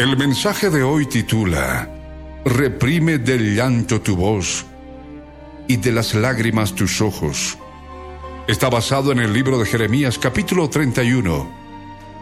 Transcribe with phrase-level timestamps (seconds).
[0.00, 1.86] El mensaje de hoy titula
[2.46, 4.64] Reprime del llanto tu voz
[5.68, 7.58] y de las lágrimas tus ojos.
[8.48, 11.50] Está basado en el libro de Jeremías capítulo 31,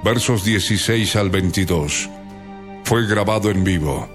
[0.02, 2.10] versos 16 al 22.
[2.82, 4.08] Fue grabado en vivo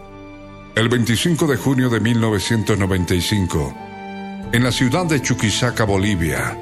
[0.75, 3.73] el 25 de junio de 1995
[4.52, 6.58] en la ciudad de Chuquisaca, Bolivia,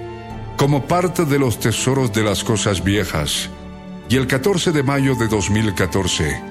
[0.55, 3.49] como parte de los tesoros de las cosas viejas,
[4.07, 6.50] y el 14 de mayo de 2014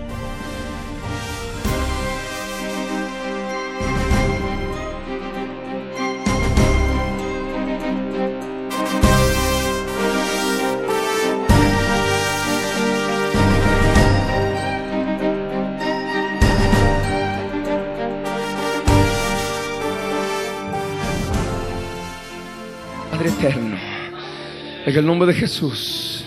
[24.83, 26.25] En el nombre de Jesús,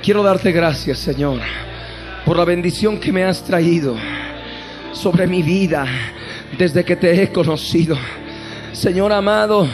[0.00, 1.40] quiero darte gracias, Señor,
[2.24, 3.96] por la bendición que me has traído
[4.92, 5.86] sobre mi vida
[6.56, 7.98] desde que te he conocido.
[8.72, 9.66] Señor amado,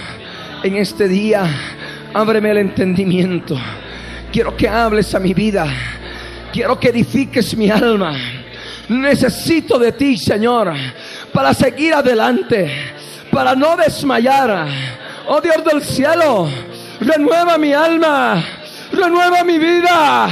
[0.62, 1.44] en este día,
[2.14, 3.54] ábreme el entendimiento.
[4.32, 5.66] Quiero que hables a mi vida.
[6.50, 8.16] Quiero que edifiques mi alma.
[8.88, 10.72] Necesito de ti, Señor,
[11.34, 12.70] para seguir adelante,
[13.30, 14.66] para no desmayar
[15.28, 16.48] Oh Dios del cielo,
[17.00, 18.42] renueva mi alma,
[18.92, 20.28] renueva mi vida.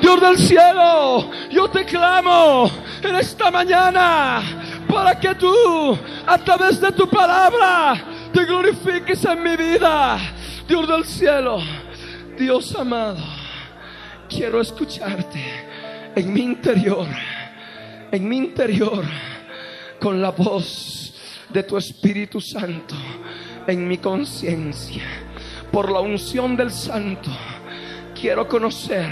[0.00, 2.70] Dios del cielo, yo te clamo
[3.02, 4.42] en esta mañana
[4.88, 7.94] para que tú, a través de tu palabra,
[8.32, 10.18] te glorifiques en mi vida.
[10.66, 11.58] Dios del cielo,
[12.38, 13.24] Dios amado,
[14.28, 15.44] quiero escucharte
[16.14, 17.06] en mi interior,
[18.12, 19.04] en mi interior,
[20.00, 21.14] con la voz
[21.48, 22.94] de tu Espíritu Santo
[23.66, 25.27] en mi conciencia.
[25.78, 27.30] Por la unción del Santo,
[28.20, 29.06] quiero conocer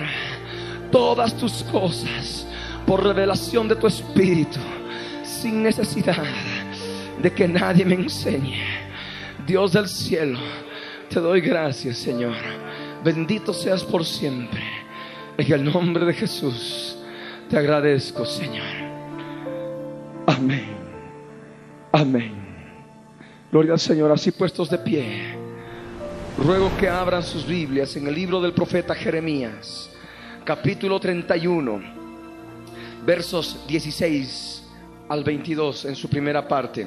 [0.91, 2.45] todas tus cosas
[2.85, 4.59] por revelación de tu Espíritu,
[5.23, 6.25] sin necesidad
[7.23, 8.65] de que nadie me enseñe.
[9.47, 10.41] Dios del cielo,
[11.09, 12.35] te doy gracias, Señor.
[13.05, 14.65] Bendito seas por siempre.
[15.39, 16.99] En el nombre de Jesús,
[17.49, 18.67] te agradezco, Señor.
[20.27, 20.67] Amén.
[21.93, 22.35] Amén.
[23.53, 25.36] Gloria al Señor, así puestos de pie.
[26.39, 29.91] Ruego que abran sus Biblias en el libro del profeta Jeremías,
[30.45, 31.81] capítulo 31,
[33.07, 34.63] versos 16
[35.09, 36.87] al 22 en su primera parte.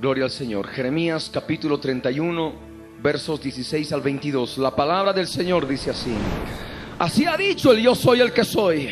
[0.00, 0.66] Gloria al Señor.
[0.68, 2.54] Jeremías capítulo 31,
[3.02, 4.56] versos 16 al 22.
[4.56, 6.14] La palabra del Señor dice así.
[6.98, 8.88] Así ha dicho el yo soy el que soy.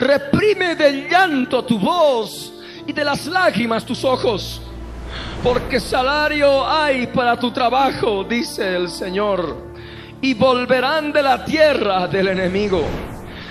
[0.00, 2.52] Reprime del llanto tu voz
[2.84, 4.60] y de las lágrimas tus ojos.
[5.44, 9.74] Porque salario hay para tu trabajo, dice el Señor,
[10.22, 12.82] y volverán de la tierra del enemigo.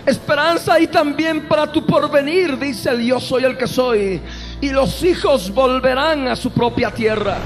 [0.04, 4.19] Esperanza hay también para tu porvenir, dice el yo soy el que soy,
[4.60, 7.38] y los hijos volverán a su propia tierra.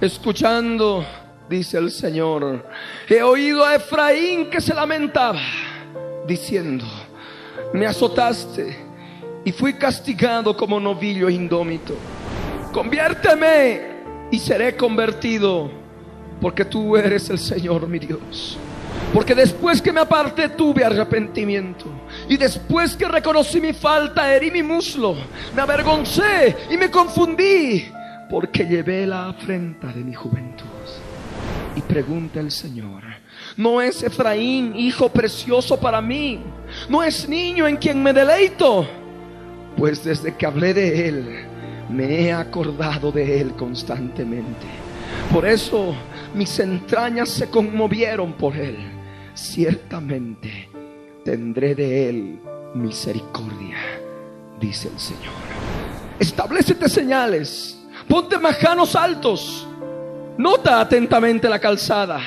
[0.00, 1.06] Escuchando,
[1.48, 2.66] dice el Señor,
[3.08, 5.38] he oído a Efraín que se lamentaba,
[6.26, 6.84] diciendo,
[7.72, 8.76] me azotaste
[9.44, 11.94] y fui castigado como novillo indómito.
[12.72, 13.80] Conviérteme
[14.30, 15.70] y seré convertido,
[16.40, 18.58] porque tú eres el Señor mi Dios.
[19.12, 21.84] Porque después que me aparté tuve arrepentimiento.
[22.28, 25.14] Y después que reconocí mi falta, herí mi muslo.
[25.54, 27.84] Me avergoncé y me confundí.
[28.30, 30.66] Porque llevé la afrenta de mi juventud.
[31.76, 33.02] Y pregunta el Señor,
[33.56, 36.40] ¿no es Efraín hijo precioso para mí?
[36.88, 38.86] ¿No es niño en quien me deleito?
[39.76, 41.46] pues desde que hablé de Él,
[41.92, 44.66] me he acordado de Él constantemente.
[45.32, 45.94] Por eso
[46.34, 48.76] mis entrañas se conmovieron por Él.
[49.34, 50.68] Ciertamente
[51.24, 52.40] tendré de Él
[52.74, 53.76] misericordia,
[54.60, 55.32] dice el Señor.
[56.18, 57.78] Establecete señales,
[58.08, 59.66] ponte majanos altos,
[60.38, 62.20] nota atentamente la calzada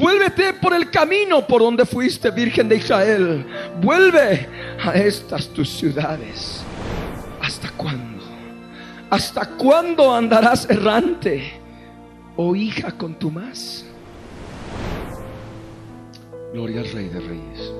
[0.00, 3.46] Vuélvete por el camino por donde fuiste, Virgen de Israel.
[3.82, 4.48] Vuelve
[4.82, 6.62] a estas tus ciudades.
[7.42, 8.19] ¿Hasta cuándo?
[9.10, 11.42] ¿Hasta cuándo andarás errante,
[12.36, 13.84] oh hija con tu más?
[16.52, 17.74] Gloria al Rey de Reyes.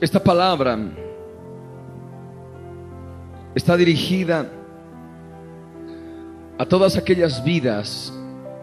[0.00, 0.78] Esta palabra
[3.54, 4.50] está dirigida
[6.56, 8.14] a todas aquellas vidas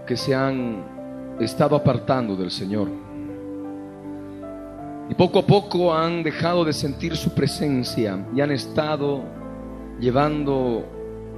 [0.08, 2.90] que se han estado apartando del Señor.
[5.10, 9.45] Y poco a poco han dejado de sentir su presencia y han estado
[10.00, 10.86] llevando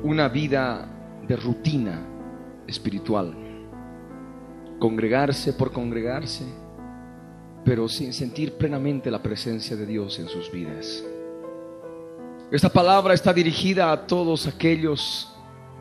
[0.04, 0.88] una vida
[1.27, 2.01] de rutina
[2.65, 3.33] espiritual.
[4.80, 6.45] Congregarse por congregarse,
[7.63, 11.04] pero sin sentir plenamente la presencia de Dios en sus vidas.
[12.51, 15.33] Esta palabra está dirigida a todos aquellos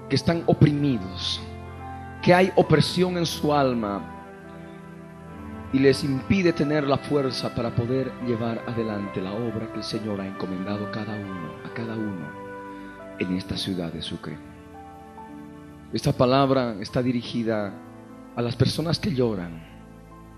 [0.09, 1.41] que están oprimidos,
[2.23, 4.13] que hay opresión en su alma
[5.73, 10.21] y les impide tener la fuerza para poder llevar adelante la obra que el Señor
[10.21, 12.36] ha encomendado cada uno, a cada uno
[13.19, 14.37] en esta ciudad de Sucre.
[15.93, 17.73] Esta palabra está dirigida
[18.35, 19.65] a las personas que lloran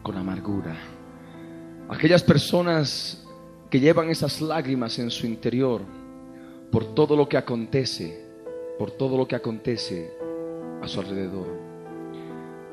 [0.03, 0.77] con amargura,
[1.89, 3.27] aquellas personas
[3.71, 5.83] que llevan esas lágrimas en su interior
[6.71, 8.25] por todo lo que acontece,
[8.79, 10.13] por todo lo que acontece
[10.83, 11.69] a su alrededor.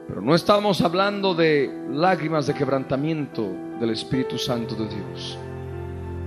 [0.08, 3.50] Pero no estamos hablando de lágrimas de quebrantamiento
[3.80, 5.40] del Espíritu Santo de Dios.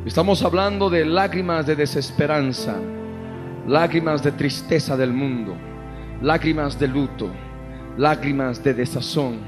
[0.05, 2.77] Estamos hablando de lágrimas de desesperanza,
[3.69, 5.55] lágrimas de tristeza del mundo,
[6.23, 7.31] lágrimas de luto,
[7.99, 9.41] lágrimas de desazón,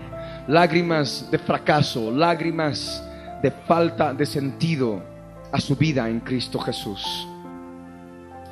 [0.46, 3.02] lágrimas de fracaso, lágrimas
[3.43, 5.02] de falta de sentido
[5.50, 7.26] a su vida en Cristo Jesús.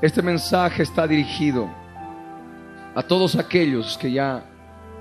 [0.00, 1.69] Este mensaje está dirigido
[2.94, 4.43] a todos aquellos que ya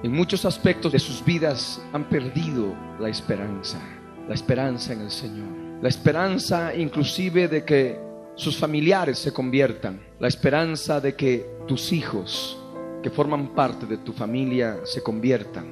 [0.04, 3.80] en muchos aspectos de sus vidas han perdido la esperanza,
[4.28, 5.48] la esperanza en el Señor,
[5.81, 8.06] la esperanza inclusive de que
[8.38, 12.56] sus familiares se conviertan, la esperanza de que tus hijos
[13.01, 15.66] que forman parte de tu familia se conviertan,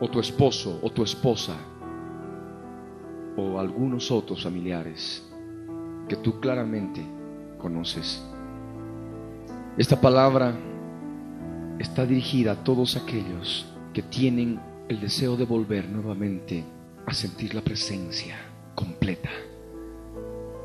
[0.00, 1.56] o tu esposo o tu esposa,
[3.36, 5.24] o algunos otros familiares
[6.08, 7.00] que tú claramente
[7.56, 8.20] conoces.
[9.76, 10.58] Esta palabra
[11.78, 16.64] está dirigida a todos aquellos que tienen el deseo de volver nuevamente
[17.06, 18.36] a sentir la presencia
[18.74, 19.30] completa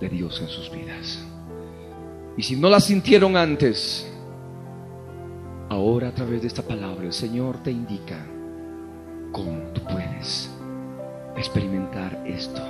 [0.02, 1.24] de Dios en sus vidas.
[2.36, 4.08] Y si no la sintieron antes,
[5.70, 8.18] ahora a través de esta palabra el Señor te indica
[9.32, 10.50] cómo tú puedes
[11.36, 12.62] experimentar esto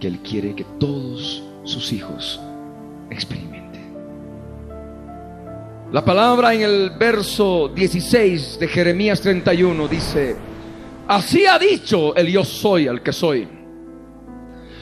[0.00, 2.40] que Él quiere que todos sus hijos
[3.10, 3.66] experimenten.
[5.92, 10.36] La palabra en el verso 16 de Jeremías 31 dice,
[11.08, 13.48] así ha dicho el yo soy el que soy.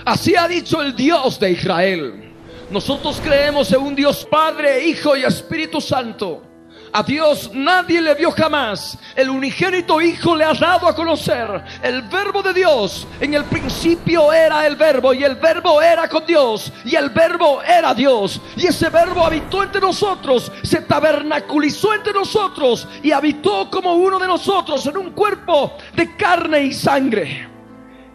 [0.04, 2.33] Así ha dicho el Dios de Israel.
[2.71, 6.54] Nosotros creemos en un Dios Padre, Hijo y Espíritu Santo
[6.94, 8.97] a Dios nadie le vio jamás.
[9.16, 11.64] El unigénito Hijo le ha dado a conocer.
[11.83, 16.25] El verbo de Dios en el principio era el verbo y el verbo era con
[16.25, 18.40] Dios y el verbo era Dios.
[18.56, 24.28] Y ese verbo habitó entre nosotros, se tabernaculizó entre nosotros y habitó como uno de
[24.28, 27.53] nosotros en un cuerpo de carne y sangre.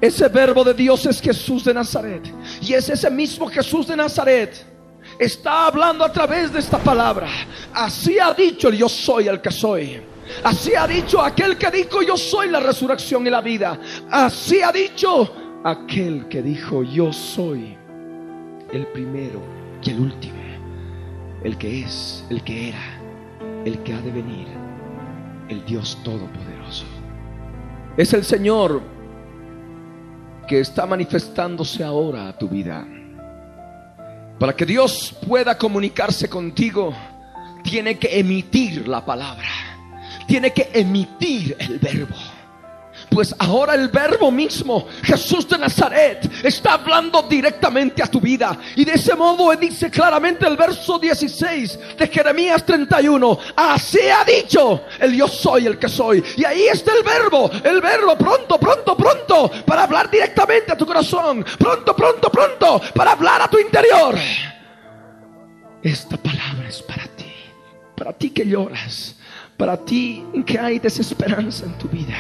[0.02, 2.24] Ese verbo de Dios es Jesús de Nazaret.
[2.62, 4.66] Y es ese mismo Jesús de Nazaret
[5.18, 7.28] está hablando a través de esta palabra.
[7.74, 10.02] Así ha dicho el yo soy el que soy.
[10.44, 13.80] Así ha dicho aquel que dijo yo soy la resurrección y la vida.
[14.10, 17.78] Así ha dicho aquel que dijo yo soy
[18.72, 19.42] el primero
[19.84, 20.40] y el último.
[21.44, 23.02] El que es, el que era,
[23.66, 24.48] el que ha de venir.
[25.48, 26.86] El Dios Todopoderoso.
[27.98, 28.82] Es el Señor
[30.50, 32.84] que está manifestándose ahora a tu vida.
[34.40, 36.92] Para que Dios pueda comunicarse contigo,
[37.64, 39.48] tiene que emitir la palabra.
[40.26, 42.16] Tiene que emitir el verbo.
[43.10, 48.58] Pues ahora el verbo mismo, Jesús de Nazaret, está hablando directamente a tu vida.
[48.76, 53.40] Y de ese modo dice claramente el verso 16 de Jeremías 31.
[53.56, 56.24] Así ha dicho el yo soy el que soy.
[56.38, 60.86] Y ahí está el verbo, el verbo pronto, pronto, pronto, para hablar directamente a tu
[60.86, 61.44] corazón.
[61.58, 64.16] Pronto, pronto, pronto, para hablar a tu interior.
[65.82, 67.34] Esta palabra es para ti,
[67.96, 69.16] para ti que lloras,
[69.58, 72.16] para ti que hay desesperanza en tu vida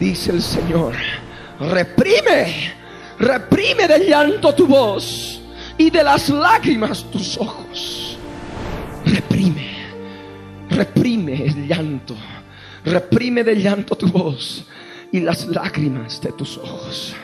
[0.00, 0.94] dice el Señor,
[1.60, 2.72] reprime,
[3.18, 5.42] reprime del llanto tu voz
[5.76, 8.18] y de las lágrimas tus ojos.
[9.04, 9.76] Reprime,
[10.70, 12.16] reprime el llanto,
[12.84, 14.64] reprime de llanto tu voz
[15.12, 17.14] y las lágrimas de tus ojos.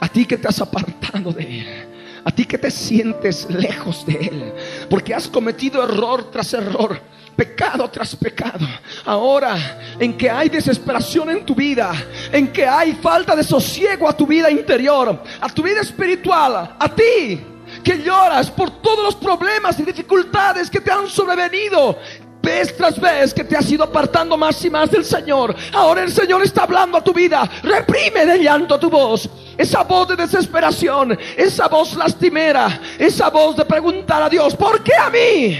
[0.00, 1.93] A ti que te has apartado de Él.
[2.24, 4.54] A ti que te sientes lejos de Él.
[4.88, 7.00] Porque has cometido error tras error.
[7.36, 8.66] Pecado tras pecado.
[9.04, 11.92] Ahora en que hay desesperación en tu vida.
[12.32, 15.22] En que hay falta de sosiego a tu vida interior.
[15.40, 16.76] A tu vida espiritual.
[16.78, 17.40] A ti
[17.82, 21.98] que lloras por todos los problemas y dificultades que te han sobrevenido
[22.44, 25.54] vez tras vez que te has ido apartando más y más del Señor.
[25.72, 27.50] Ahora el Señor está hablando a tu vida.
[27.62, 29.28] Reprime de llanto tu voz.
[29.56, 34.94] Esa voz de desesperación, esa voz lastimera, esa voz de preguntar a Dios, ¿por qué
[34.96, 35.56] a mí?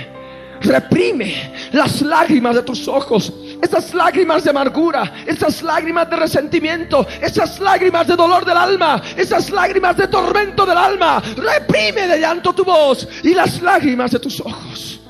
[0.61, 7.61] Reprime las lágrimas de tus ojos, esas lágrimas de amargura, esas lágrimas de resentimiento, esas
[7.61, 11.23] lágrimas de dolor del alma, esas lágrimas de tormento del alma.
[11.37, 15.01] Reprime de llanto tu voz y las lágrimas de tus ojos.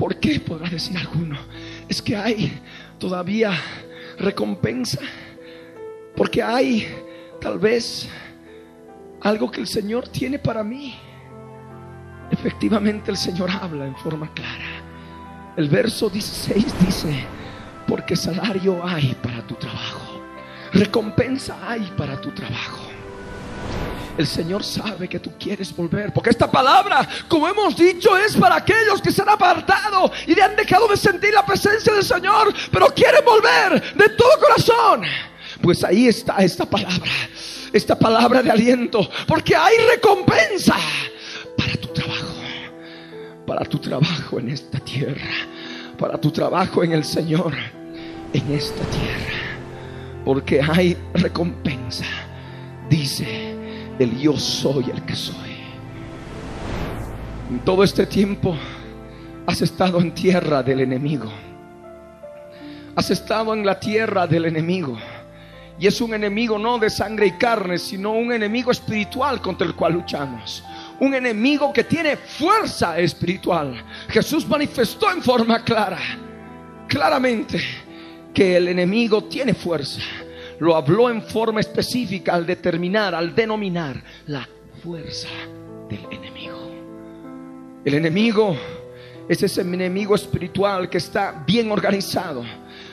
[0.00, 0.40] ¿Por qué?
[0.40, 1.36] Podrá decir alguno.
[1.86, 2.58] Es que hay
[2.98, 3.52] todavía
[4.18, 4.98] recompensa.
[6.16, 6.88] Porque hay
[7.38, 8.08] tal vez
[9.20, 10.94] algo que el Señor tiene para mí.
[12.30, 14.82] Efectivamente el Señor habla en forma clara.
[15.58, 17.26] El verso 16 dice,
[17.86, 20.22] porque salario hay para tu trabajo.
[20.72, 22.88] Recompensa hay para tu trabajo.
[24.20, 26.12] El Señor sabe que tú quieres volver.
[26.12, 30.54] Porque esta palabra, como hemos dicho, es para aquellos que se han apartado y han
[30.56, 35.04] dejado de sentir la presencia del Señor, pero quieren volver de todo corazón.
[35.62, 37.10] Pues ahí está esta palabra,
[37.72, 39.08] esta palabra de aliento.
[39.26, 40.76] Porque hay recompensa
[41.56, 42.34] para tu trabajo,
[43.46, 45.30] para tu trabajo en esta tierra,
[45.98, 47.54] para tu trabajo en el Señor,
[48.34, 49.56] en esta tierra.
[50.26, 52.04] Porque hay recompensa,
[52.90, 53.49] dice
[54.08, 55.50] yo soy el que soy.
[57.50, 58.56] En todo este tiempo
[59.46, 61.30] has estado en tierra del enemigo.
[62.96, 64.96] Has estado en la tierra del enemigo.
[65.78, 69.74] Y es un enemigo no de sangre y carne, sino un enemigo espiritual contra el
[69.74, 70.62] cual luchamos.
[71.00, 73.82] Un enemigo que tiene fuerza espiritual.
[74.08, 75.98] Jesús manifestó en forma clara,
[76.86, 77.62] claramente,
[78.34, 80.00] que el enemigo tiene fuerza
[80.60, 84.48] lo habló en forma específica al determinar, al denominar la
[84.82, 85.28] fuerza
[85.88, 86.58] del enemigo.
[87.84, 88.56] El enemigo
[89.28, 92.44] es ese enemigo espiritual que está bien organizado.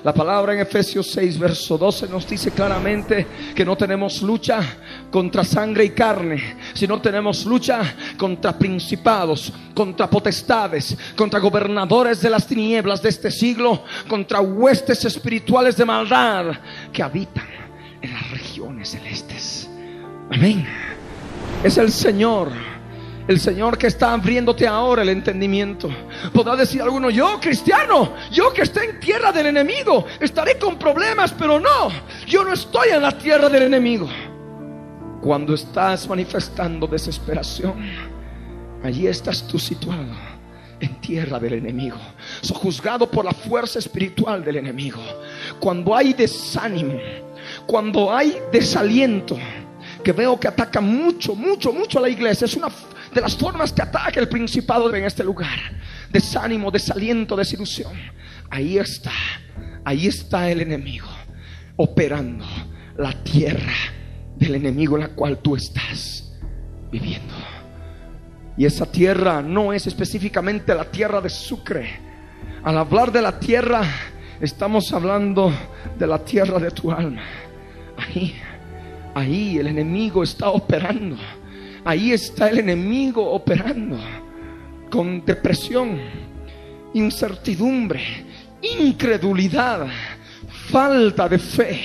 [0.07, 4.61] La palabra en Efesios 6, verso 12 nos dice claramente que no tenemos lucha
[5.11, 7.81] contra sangre y carne, sino tenemos lucha
[8.15, 15.75] contra principados, contra potestades, contra gobernadores de las tinieblas de este siglo, contra huestes espirituales
[15.75, 16.53] de maldad
[16.93, 17.49] que habitan
[18.01, 19.69] en las regiones celestes.
[20.31, 20.65] Amén.
[21.65, 22.76] Es el Señor.
[23.27, 25.89] El Señor que está abriéndote ahora el entendimiento.
[26.33, 31.33] Podrá decir alguno, yo cristiano, yo que estoy en tierra del enemigo, estaré con problemas,
[31.33, 31.89] pero no,
[32.25, 34.07] yo no estoy en la tierra del enemigo.
[35.21, 37.73] Cuando estás manifestando desesperación,
[38.81, 40.15] allí estás tú situado
[40.79, 41.97] en tierra del enemigo,
[42.39, 45.01] sojuzgado por la fuerza espiritual del enemigo.
[45.59, 46.97] Cuando hay desánimo,
[47.65, 49.37] cuando hay desaliento,
[50.01, 52.69] que veo que ataca mucho, mucho, mucho a la iglesia, es una
[53.13, 55.57] de las formas que ataca el principado en este lugar.
[56.09, 57.93] Desánimo, desaliento, desilusión.
[58.49, 59.11] Ahí está,
[59.83, 61.07] ahí está el enemigo
[61.75, 62.45] operando
[62.97, 63.73] la tierra
[64.35, 66.31] del enemigo en la cual tú estás
[66.91, 67.33] viviendo.
[68.57, 71.99] Y esa tierra no es específicamente la tierra de Sucre.
[72.63, 73.83] Al hablar de la tierra,
[74.41, 75.53] estamos hablando
[75.97, 77.21] de la tierra de tu alma.
[77.97, 78.35] Ahí,
[79.13, 81.17] ahí el enemigo está operando.
[81.83, 83.97] Ahí está el enemigo operando
[84.89, 85.99] con depresión,
[86.93, 88.01] incertidumbre,
[88.61, 89.87] incredulidad,
[90.69, 91.81] falta de fe,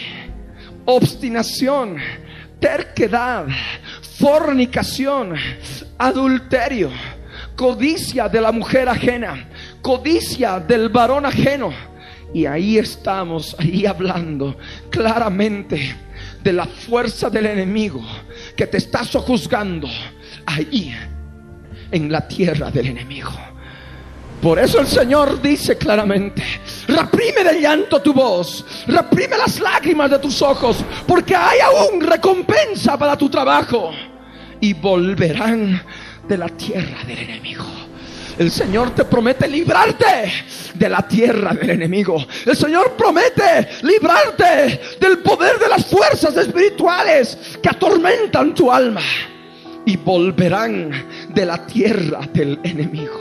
[0.85, 1.97] obstinación,
[2.59, 3.47] terquedad,
[4.19, 5.35] fornicación,
[5.99, 6.91] adulterio,
[7.57, 9.49] codicia de la mujer ajena,
[9.81, 11.73] codicia del varón ajeno.
[12.35, 14.57] Y ahí estamos, ahí hablando
[14.91, 15.95] claramente
[16.43, 18.03] de la fuerza del enemigo
[18.57, 19.89] que te está sojuzgando
[20.47, 20.95] ahí
[21.91, 23.33] en la tierra del enemigo.
[24.41, 26.43] Por eso el Señor dice claramente,
[26.89, 32.99] reprime de llanto tu voz, reprime las lágrimas de tus ojos, porque hay aún recompensa
[32.99, 33.93] para tu trabajo
[34.61, 35.81] y volverán
[36.27, 37.82] de la tierra del enemigo.
[38.39, 40.33] El Señor te promete librarte
[40.75, 42.25] de la tierra del enemigo.
[42.47, 49.03] El Señor promete librarte del poder de las fuerzas espirituales que atormentan tu alma
[49.85, 50.91] y volverán
[51.29, 53.21] de la tierra del enemigo.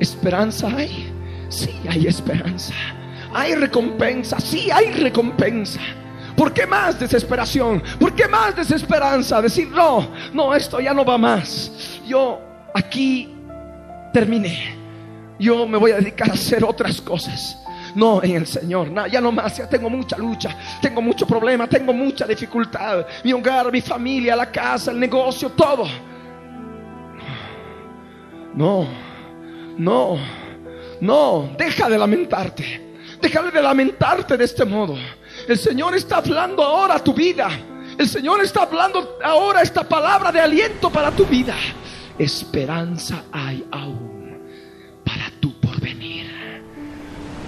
[0.00, 1.12] ¿Esperanza hay?
[1.48, 2.74] Sí, hay esperanza.
[3.32, 5.80] hay recompensa, sí hay recompensa.
[6.36, 7.82] ¿Por qué más desesperación?
[7.98, 9.40] ¿Por qué más desesperanza?
[9.40, 11.70] Decir, no, no, esto ya no va más.
[12.06, 12.40] Yo
[12.74, 13.33] aquí
[14.14, 14.76] terminé.
[15.38, 17.58] Yo me voy a dedicar a hacer otras cosas.
[17.96, 21.92] No, en el Señor, ya no más, ya tengo mucha lucha, tengo mucho problema, tengo
[21.92, 23.06] mucha dificultad.
[23.22, 25.86] Mi hogar, mi familia, la casa, el negocio, todo.
[28.54, 28.86] No,
[29.76, 30.18] no,
[31.00, 32.94] no, deja de lamentarte.
[33.20, 34.96] Deja de lamentarte de este modo.
[35.48, 37.48] El Señor está hablando ahora a tu vida.
[37.96, 41.54] El Señor está hablando ahora esta palabra de aliento para tu vida.
[42.18, 44.03] Esperanza hay aún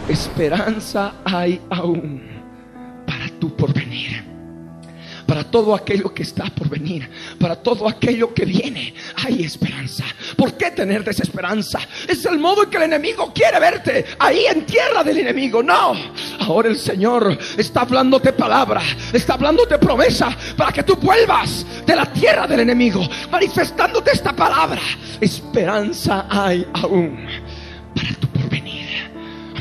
[0.08, 2.22] Esperanza hay aún
[3.06, 4.36] para tu porvenir
[5.26, 10.04] para todo aquello que está por venir, para todo aquello que viene, hay esperanza.
[10.36, 11.80] ¿Por qué tener desesperanza?
[12.06, 15.62] Es el modo en que el enemigo quiere verte ahí en tierra del enemigo.
[15.62, 15.94] No,
[16.40, 18.80] ahora el Señor está hablándote palabra,
[19.12, 24.80] está hablándote promesa para que tú vuelvas de la tierra del enemigo, manifestándote esta palabra.
[25.20, 27.45] Esperanza hay aún.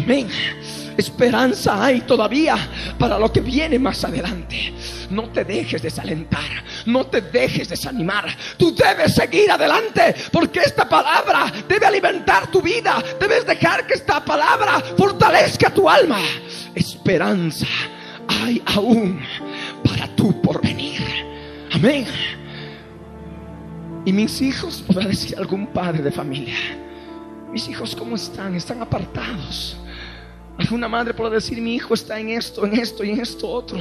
[0.05, 0.27] Amén.
[0.95, 2.55] Esperanza hay todavía
[2.97, 4.71] para lo que viene más adelante.
[5.09, 8.25] No te dejes desalentar, no te dejes desanimar.
[8.55, 13.03] Tú debes seguir adelante porque esta palabra debe alimentar tu vida.
[13.19, 16.19] Debes dejar que esta palabra fortalezca tu alma.
[16.75, 17.67] Esperanza
[18.27, 19.19] hay aún
[19.83, 21.01] para tu porvenir.
[21.73, 22.05] Amén.
[24.05, 26.55] Y mis hijos, podrá decir algún padre de familia,
[27.51, 28.53] mis hijos, ¿cómo están?
[28.53, 29.77] Están apartados.
[30.57, 33.79] Alguna madre puede decir, mi hijo está en esto, en esto y en esto otro.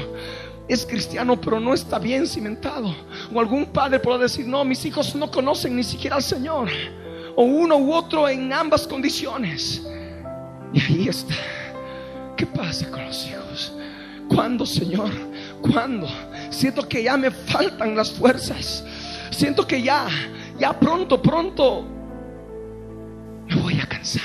[0.68, 2.94] Es cristiano, pero no está bien cimentado.
[3.32, 6.68] O algún padre puede decir, no, mis hijos no conocen ni siquiera al Señor.
[7.36, 9.82] O uno u otro en ambas condiciones.
[10.72, 11.34] Y ahí está.
[12.36, 13.72] ¿Qué pasa con los hijos?
[14.28, 15.10] ¿Cuándo, Señor?
[15.60, 16.08] ¿Cuándo?
[16.50, 18.84] Siento que ya me faltan las fuerzas.
[19.30, 20.08] Siento que ya,
[20.58, 21.86] ya pronto, pronto
[23.46, 24.22] me voy a cansar.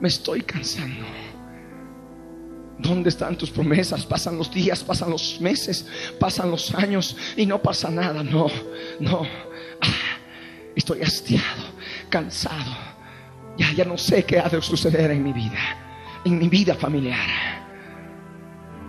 [0.00, 1.21] Me estoy cansando.
[2.82, 4.04] ¿Dónde están tus promesas?
[4.04, 5.86] Pasan los días, pasan los meses,
[6.18, 8.24] pasan los años y no pasa nada.
[8.24, 8.48] No,
[8.98, 9.22] no.
[9.80, 10.18] Ah,
[10.74, 11.62] estoy hastiado,
[12.08, 12.72] cansado.
[13.56, 15.60] Ya, ya no sé qué ha de suceder en mi vida,
[16.24, 17.62] en mi vida familiar.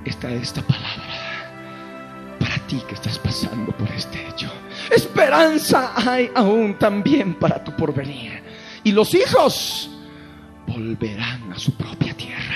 [0.06, 4.52] Esta es esta palabra para ti que estás pasando por este hecho.
[4.90, 8.42] Esperanza hay aún también para tu porvenir.
[8.84, 9.90] Y los hijos
[10.66, 12.53] volverán a su propia tierra.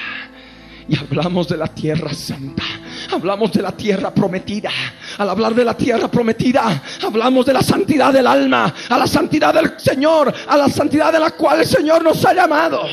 [0.89, 2.63] Y hablamos de la tierra santa.
[3.11, 4.69] Hablamos de la tierra prometida.
[5.17, 9.53] Al hablar de la tierra prometida, hablamos de la santidad del alma, a la santidad
[9.53, 12.83] del Señor, a la santidad de la cual el Señor nos ha llamado.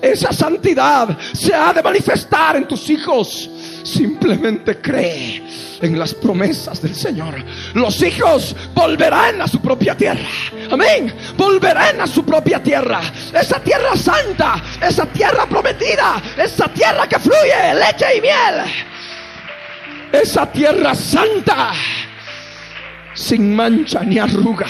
[0.00, 3.50] Esa santidad se ha de manifestar en tus hijos.
[3.86, 5.44] Simplemente cree
[5.80, 7.36] en las promesas del Señor.
[7.74, 10.26] Los hijos volverán a su propia tierra.
[10.72, 11.14] Amén.
[11.36, 13.00] Volverán a su propia tierra.
[13.32, 18.64] Esa tierra santa, esa tierra prometida, esa tierra que fluye leche y miel.
[20.10, 21.72] Esa tierra santa,
[23.14, 24.66] sin mancha ni arruga.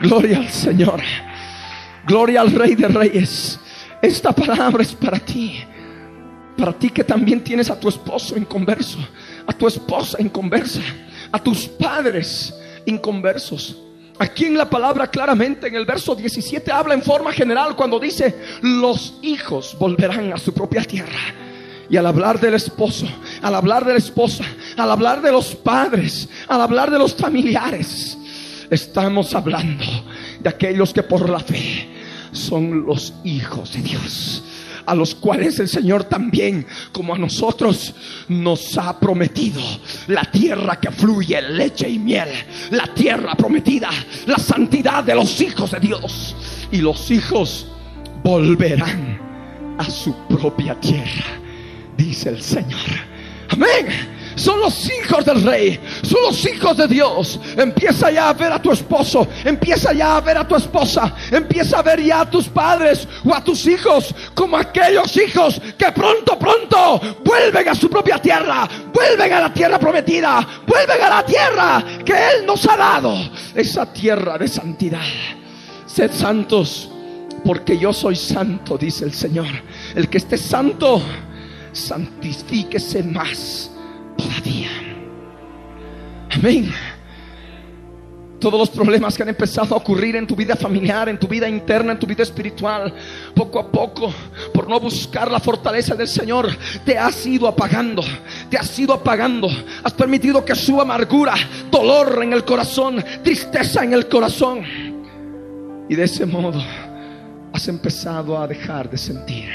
[0.00, 1.00] Gloria al Señor.
[2.04, 3.60] Gloria al Rey de Reyes.
[4.02, 5.64] Esta palabra es para ti.
[6.56, 8.98] Para ti que también tienes a tu esposo inconverso,
[9.46, 10.82] a tu esposa inconversa,
[11.30, 12.54] a tus padres
[12.86, 13.76] inconversos.
[14.18, 18.34] Aquí en la palabra claramente en el verso 17 habla en forma general cuando dice,
[18.60, 21.18] los hijos volverán a su propia tierra.
[21.88, 23.06] Y al hablar del esposo,
[23.42, 24.44] al hablar de la esposa,
[24.76, 28.16] al hablar de los padres, al hablar de los familiares,
[28.70, 29.84] estamos hablando
[30.40, 31.88] de aquellos que por la fe
[32.32, 34.42] son los hijos de Dios
[34.86, 37.94] a los cuales el Señor también, como a nosotros,
[38.28, 39.60] nos ha prometido
[40.08, 42.28] la tierra que fluye leche y miel,
[42.70, 43.90] la tierra prometida,
[44.26, 46.36] la santidad de los hijos de Dios.
[46.70, 47.66] Y los hijos
[48.22, 51.38] volverán a su propia tierra,
[51.96, 52.80] dice el Señor.
[53.50, 57.38] Amén son los hijos del rey, son los hijos de Dios.
[57.56, 61.78] Empieza ya a ver a tu esposo, empieza ya a ver a tu esposa, empieza
[61.78, 66.38] a ver ya a tus padres o a tus hijos como aquellos hijos que pronto,
[66.38, 71.84] pronto vuelven a su propia tierra, vuelven a la tierra prometida, vuelven a la tierra
[72.04, 73.16] que Él nos ha dado,
[73.54, 75.00] esa tierra de santidad.
[75.86, 76.88] Sed santos
[77.44, 79.48] porque yo soy santo, dice el Señor.
[79.94, 81.02] El que esté santo,
[81.72, 83.70] santifíquese más
[84.22, 84.70] todavía.
[86.30, 86.72] Amén.
[88.40, 91.48] todos los problemas que han empezado a ocurrir en tu vida familiar, en tu vida
[91.48, 92.92] interna, en tu vida espiritual,
[93.36, 94.12] poco a poco,
[94.52, 96.48] por no buscar la fortaleza del Señor,
[96.84, 98.02] te has ido apagando,
[98.50, 99.48] te has ido apagando,
[99.84, 101.34] has permitido que su amargura,
[101.70, 104.64] dolor en el corazón, tristeza en el corazón,
[105.88, 106.60] y de ese modo
[107.52, 109.50] has empezado a dejar de sentir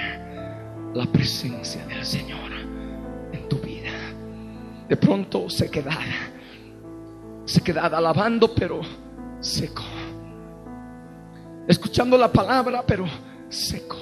[0.94, 2.47] la presencia del Señor.
[4.88, 5.98] De pronto se queda
[7.48, 8.82] se queda alabando, pero
[9.40, 9.84] seco.
[11.66, 13.06] Escuchando la palabra, pero
[13.48, 13.96] seco.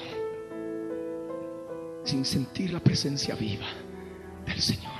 [2.04, 3.68] Sin sentir la presencia viva
[4.48, 4.94] del Señor.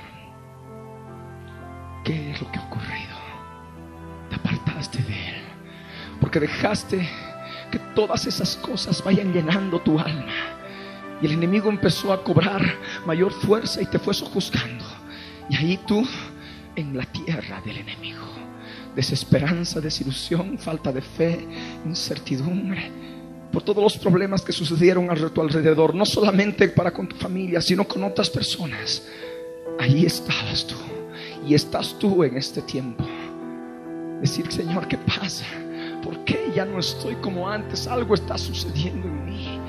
[2.04, 3.16] ¿Qué es lo que ha ocurrido?
[4.30, 5.42] Te apartaste de Él.
[6.20, 7.08] Porque dejaste
[7.72, 10.32] que todas esas cosas vayan llenando tu alma.
[11.20, 12.62] Y el enemigo empezó a cobrar
[13.04, 14.84] mayor fuerza y te fue sojuzgando.
[15.48, 16.06] Y ahí tú
[16.74, 18.24] en la tierra del enemigo.
[18.94, 21.46] Desesperanza, desilusión, falta de fe,
[21.84, 22.90] incertidumbre,
[23.52, 27.60] por todos los problemas que sucedieron a tu alrededor, no solamente para con tu familia,
[27.60, 29.02] sino con otras personas.
[29.78, 30.76] Ahí estabas tú
[31.46, 33.04] y estás tú en este tiempo.
[34.20, 35.44] Decir, Señor, ¿qué pasa?
[36.02, 37.86] ¿Por qué ya no estoy como antes?
[37.86, 39.60] Algo está sucediendo en mí.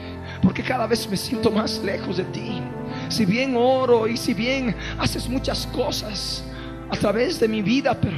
[0.42, 2.62] Porque cada vez me siento más lejos de ti.
[3.10, 6.44] Si bien oro y si bien haces muchas cosas,
[6.90, 8.18] a través de mi vida, pero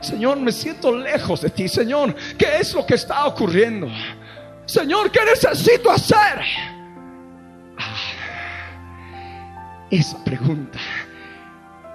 [0.00, 1.68] Señor, me siento lejos de ti.
[1.68, 3.88] Señor, ¿qué es lo que está ocurriendo?
[4.66, 6.40] Señor, ¿qué necesito hacer?
[7.78, 7.96] Ah,
[9.90, 10.78] esa pregunta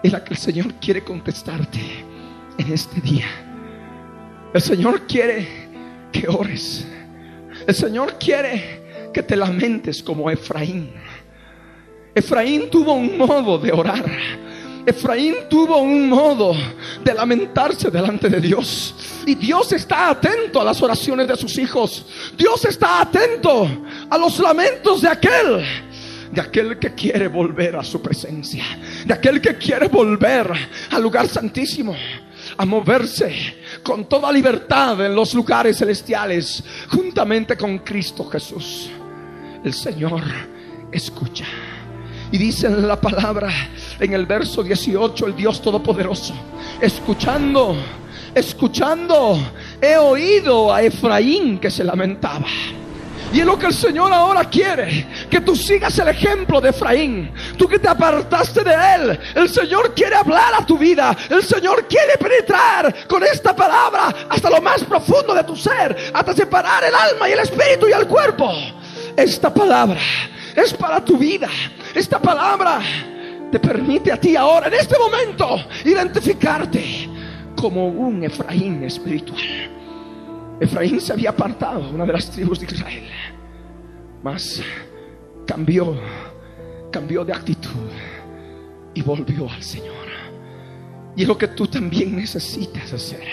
[0.04, 1.80] es la que el Señor quiere contestarte
[2.58, 3.28] en este día.
[4.54, 5.70] El Señor quiere
[6.12, 6.88] que ores.
[7.68, 8.79] El Señor quiere
[9.14, 10.92] que te lamentes como Efraín.
[12.16, 14.06] Efraín tuvo un modo de orar
[14.90, 16.56] Efraín tuvo un modo
[17.04, 18.96] de lamentarse delante de Dios.
[19.26, 22.06] Y Dios está atento a las oraciones de sus hijos.
[22.38, 23.68] Dios está atento
[24.10, 25.66] a los lamentos de aquel
[26.32, 28.64] de aquel que quiere volver a su presencia,
[29.04, 30.52] de aquel que quiere volver
[30.92, 31.96] al lugar santísimo,
[32.56, 38.92] a moverse con toda libertad en los lugares celestiales, juntamente con Cristo Jesús.
[39.64, 40.22] El Señor
[40.92, 41.46] escucha.
[42.32, 43.50] Y dice en la palabra,
[44.00, 46.34] en el verso 18, el Dios Todopoderoso,
[46.80, 47.76] escuchando,
[48.34, 49.38] escuchando,
[49.82, 52.46] he oído a Efraín que se lamentaba.
[53.32, 57.32] Y es lo que el Señor ahora quiere, que tú sigas el ejemplo de Efraín.
[57.58, 61.16] Tú que te apartaste de él, el Señor quiere hablar a tu vida.
[61.30, 66.34] El Señor quiere penetrar con esta palabra hasta lo más profundo de tu ser, hasta
[66.34, 68.52] separar el alma y el espíritu y el cuerpo.
[69.20, 70.00] Esta palabra
[70.56, 71.50] es para tu vida.
[71.94, 72.80] Esta palabra
[73.52, 77.10] te permite a ti ahora, en este momento, identificarte
[77.58, 79.42] como un Efraín espiritual.
[80.62, 83.10] Efraín se había apartado, una de las tribus de Israel,
[84.24, 84.62] mas
[85.46, 86.00] cambió,
[86.90, 87.90] cambió de actitud
[88.94, 89.96] y volvió al Señor.
[91.18, 93.24] Y es lo que tú también necesitas hacer.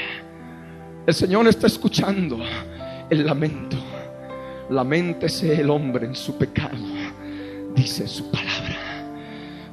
[1.07, 2.41] El Señor está escuchando
[3.09, 3.77] el lamento.
[4.71, 6.77] Lamentése el hombre en su pecado
[7.77, 8.77] dice su palabra.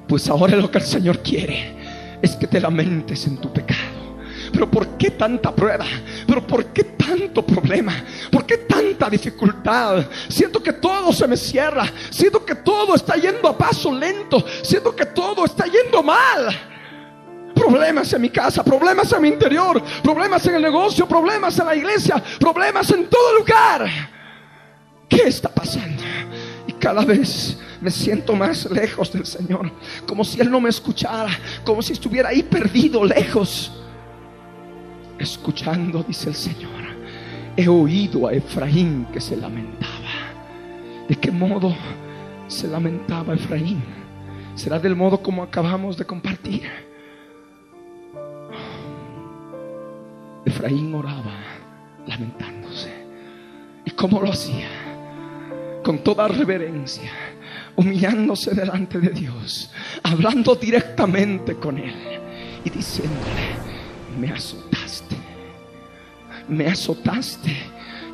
[0.08, 4.03] Pues ahora lo que el Señor quiere es que te lamentes en tu pecado.
[4.51, 5.86] Pero ¿por qué tanta prueba?
[6.27, 8.03] ¿Pero por qué tanto problema?
[8.29, 10.06] ¿Por qué tanta dificultad?
[10.27, 11.89] Siento que todo se me cierra.
[12.12, 14.45] Siento que todo está yendo a paso lento.
[14.62, 16.49] Siento que todo está yendo mal.
[17.56, 21.75] Problemas en mi casa, problemas en mi interior, problemas en el negocio, problemas en la
[21.75, 23.89] iglesia, problemas en todo lugar.
[25.13, 26.04] ¿Qué está pasando?
[26.67, 29.71] Y cada vez me siento más lejos del Señor,
[30.08, 31.30] como si Él no me escuchara,
[31.63, 33.71] como si estuviera ahí perdido, lejos.
[35.19, 36.71] Escuchando, dice el Señor,
[37.56, 39.93] he oído a Efraín que se lamentaba.
[41.08, 41.76] ¿De qué modo
[42.47, 43.84] se lamentaba Efraín?
[44.56, 46.63] Será del modo como acabamos de compartir.
[50.45, 51.38] Efraín oraba
[52.08, 52.91] lamentándose.
[53.86, 54.83] ¿Y cómo lo hacía?
[55.84, 57.12] Con toda reverencia
[57.76, 59.69] humillándose delante de Dios,
[60.04, 61.93] hablando directamente con Él
[62.63, 63.58] y diciéndole,
[64.17, 65.15] me azotaste,
[66.48, 67.54] me azotaste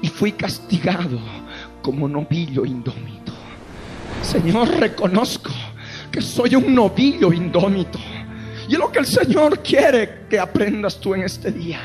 [0.01, 1.19] y fui castigado
[1.81, 3.33] como novillo indómito.
[4.23, 5.51] Señor, reconozco
[6.11, 7.99] que soy un novillo indómito.
[8.67, 11.79] Y es lo que el Señor quiere que aprendas tú en este día.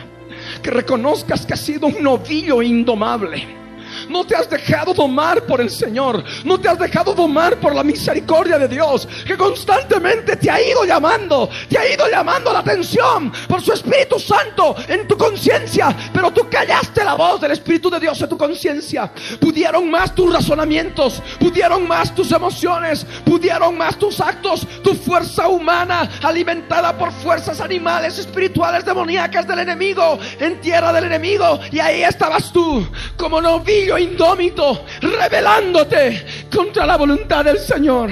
[0.62, 3.63] Que reconozcas que has sido un novillo indomable
[4.08, 6.22] No te has dejado domar por el Señor.
[6.44, 9.08] No te has dejado domar por la misericordia de Dios.
[9.26, 11.48] Que constantemente te ha ido llamando.
[11.68, 15.94] Te ha ido llamando la atención por su Espíritu Santo en tu conciencia.
[16.12, 19.10] Pero tú callaste la voz del Espíritu de Dios en tu conciencia.
[19.40, 21.22] Pudieron más tus razonamientos.
[21.38, 23.06] Pudieron más tus emociones.
[23.24, 24.66] Pudieron más tus actos.
[24.82, 31.60] Tu fuerza humana alimentada por fuerzas animales espirituales demoníacas del enemigo en tierra del enemigo.
[31.70, 32.86] Y ahí estabas tú,
[33.16, 38.11] como novillo indómito, rebelándote contra la voluntad del Señor,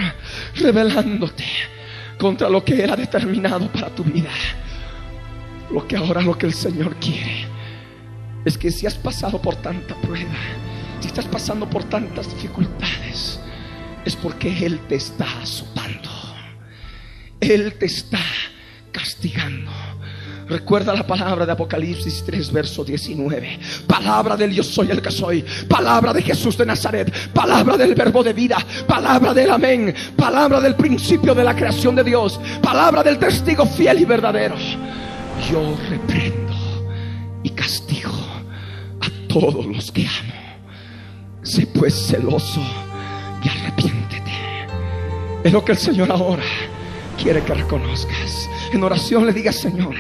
[0.57, 1.45] rebelándote
[2.19, 4.31] contra lo que era determinado para tu vida.
[5.71, 7.47] Lo que ahora lo que el Señor quiere
[8.45, 10.35] es que si has pasado por tanta prueba,
[11.01, 13.41] si estás pasando por tantas dificultades,
[14.05, 16.11] es porque Él te está azotando.
[17.41, 18.21] Él te está
[18.93, 19.71] castigando.
[20.53, 23.59] Recuerda la palabra de Apocalipsis 3, verso 19.
[23.87, 25.43] Palabra del yo soy el que soy.
[25.67, 27.11] Palabra de Jesús de Nazaret.
[27.33, 28.59] Palabra del verbo de vida.
[28.87, 29.95] Palabra del amén.
[30.15, 32.39] Palabra del principio de la creación de Dios.
[32.61, 34.55] Palabra del testigo fiel y verdadero.
[35.51, 36.53] Yo reprendo
[37.43, 38.13] y castigo
[39.01, 40.35] a todos los que amo.
[41.45, 42.61] Sé pues celoso
[43.43, 44.33] y arrepiéntete.
[45.45, 46.45] Es lo que el Señor ahora
[47.17, 48.51] quiere que reconozcas.
[48.75, 49.95] En oración le digas, Señor,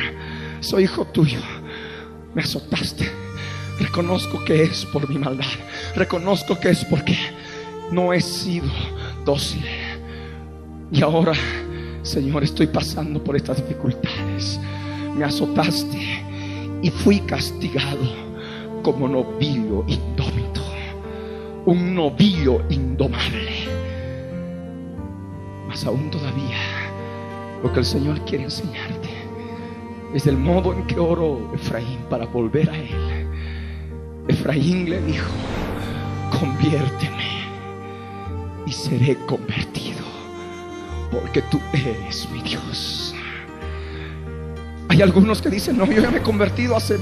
[0.62, 1.40] soy hijo tuyo.
[2.34, 3.10] Me azotaste.
[3.78, 5.44] Reconozco que es por mi maldad.
[5.96, 7.16] Reconozco que es porque
[7.90, 8.70] no he sido
[9.24, 9.64] dócil.
[10.90, 11.32] Y ahora,
[12.02, 14.60] Señor, estoy pasando por estas dificultades.
[15.16, 15.98] Me azotaste
[16.80, 18.32] y fui castigado
[18.82, 20.62] como novillo indómito.
[21.66, 23.68] Un novillo indomable.
[25.68, 26.58] Mas aún todavía
[27.62, 28.91] lo que el Señor quiere enseñarte
[30.14, 33.26] es el modo en que oró Efraín para volver a él.
[34.28, 35.30] Efraín le dijo,
[36.38, 37.46] conviérteme
[38.66, 40.04] y seré convertido,
[41.10, 43.14] porque tú eres mi Dios.
[44.88, 46.98] Hay algunos que dicen, no, yo ya me he convertido hace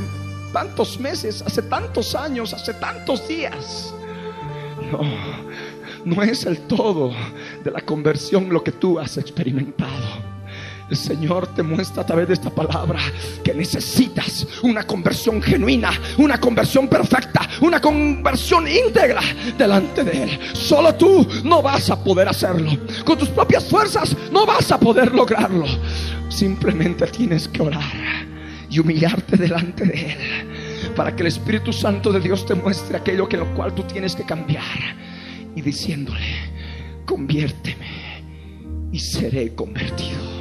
[0.53, 3.93] tantos meses, hace tantos años, hace tantos días.
[4.93, 5.01] No,
[6.05, 7.13] no es el todo
[7.65, 10.30] de la conversión lo que tú has experimentado.
[10.91, 12.99] El Señor te muestra a través de esta palabra
[13.45, 19.21] que necesitas una conversión genuina, una conversión perfecta, una conversión íntegra
[19.57, 20.41] delante de Él.
[20.53, 22.73] Solo tú no vas a poder hacerlo.
[23.05, 25.67] Con tus propias fuerzas no vas a poder lograrlo.
[26.29, 28.27] Simplemente tienes que orar
[28.69, 33.29] y humillarte delante de Él para que el Espíritu Santo de Dios te muestre aquello
[33.29, 34.65] que lo cual tú tienes que cambiar
[35.55, 36.51] y diciéndole,
[37.07, 37.87] conviérteme
[38.91, 40.40] y seré convertido.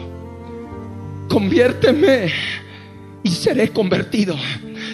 [1.30, 2.34] Conviérteme
[3.24, 4.36] y seré convertido.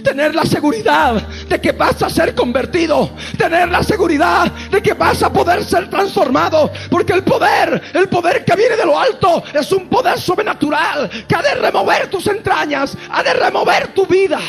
[0.03, 3.11] Tener la seguridad de que vas a ser convertido.
[3.37, 6.71] Tener la seguridad de que vas a poder ser transformado.
[6.89, 11.35] Porque el poder, el poder que viene de lo alto, es un poder sobrenatural que
[11.35, 14.39] ha de remover tus entrañas, ha de remover tu vida,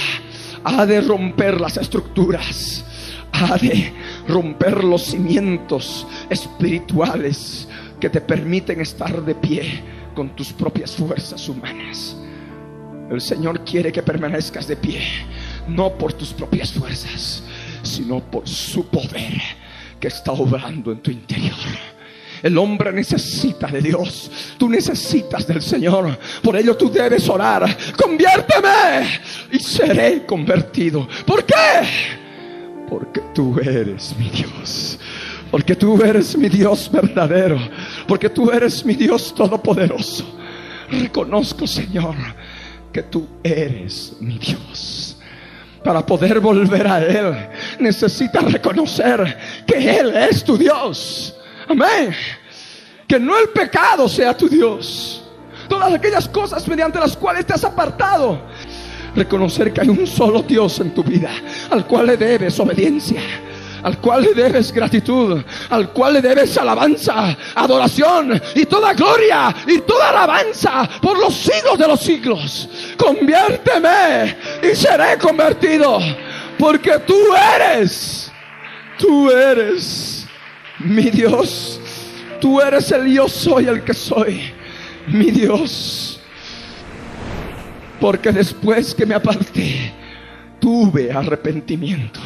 [0.64, 2.84] ha de romper las estructuras,
[3.32, 3.94] ha de
[4.26, 7.68] romper los cimientos espirituales
[8.00, 12.16] que te permiten estar de pie con tus propias fuerzas humanas.
[13.10, 15.00] El Señor quiere que permanezcas de pie,
[15.68, 17.42] no por tus propias fuerzas,
[17.82, 19.40] sino por su poder
[20.00, 21.54] que está obrando en tu interior.
[22.42, 24.30] El hombre necesita de Dios.
[24.58, 26.18] Tú necesitas del Señor.
[26.42, 27.64] Por ello tú debes orar.
[27.96, 29.20] Conviérteme
[29.52, 31.06] y seré convertido.
[31.24, 31.54] ¿Por qué?
[32.88, 34.98] Porque tú eres mi Dios.
[35.50, 37.58] Porque tú eres mi Dios verdadero.
[38.06, 40.24] Porque tú eres mi Dios todopoderoso.
[40.90, 42.14] Reconozco, Señor,
[42.92, 45.18] que tú eres mi Dios.
[45.82, 47.48] Para poder volver a Él,
[47.80, 51.36] necesitas reconocer que Él es tu Dios.
[51.68, 52.14] Amén.
[53.06, 55.22] Que no el pecado sea tu Dios.
[55.68, 58.40] Todas aquellas cosas mediante las cuales te has apartado.
[59.14, 61.30] Reconocer que hay un solo Dios en tu vida,
[61.70, 63.20] al cual le debes obediencia
[63.82, 69.78] al cual le debes gratitud, al cual le debes alabanza, adoración y toda gloria y
[69.80, 72.68] toda alabanza por los siglos de los siglos.
[72.96, 75.98] Conviérteme y seré convertido,
[76.58, 77.16] porque tú
[77.54, 78.32] eres,
[78.98, 80.26] tú eres
[80.78, 81.80] mi Dios,
[82.40, 84.52] tú eres el yo soy el que soy,
[85.06, 86.20] mi Dios.
[88.00, 89.92] Porque después que me aparté,
[90.60, 92.20] tuve arrepentimiento.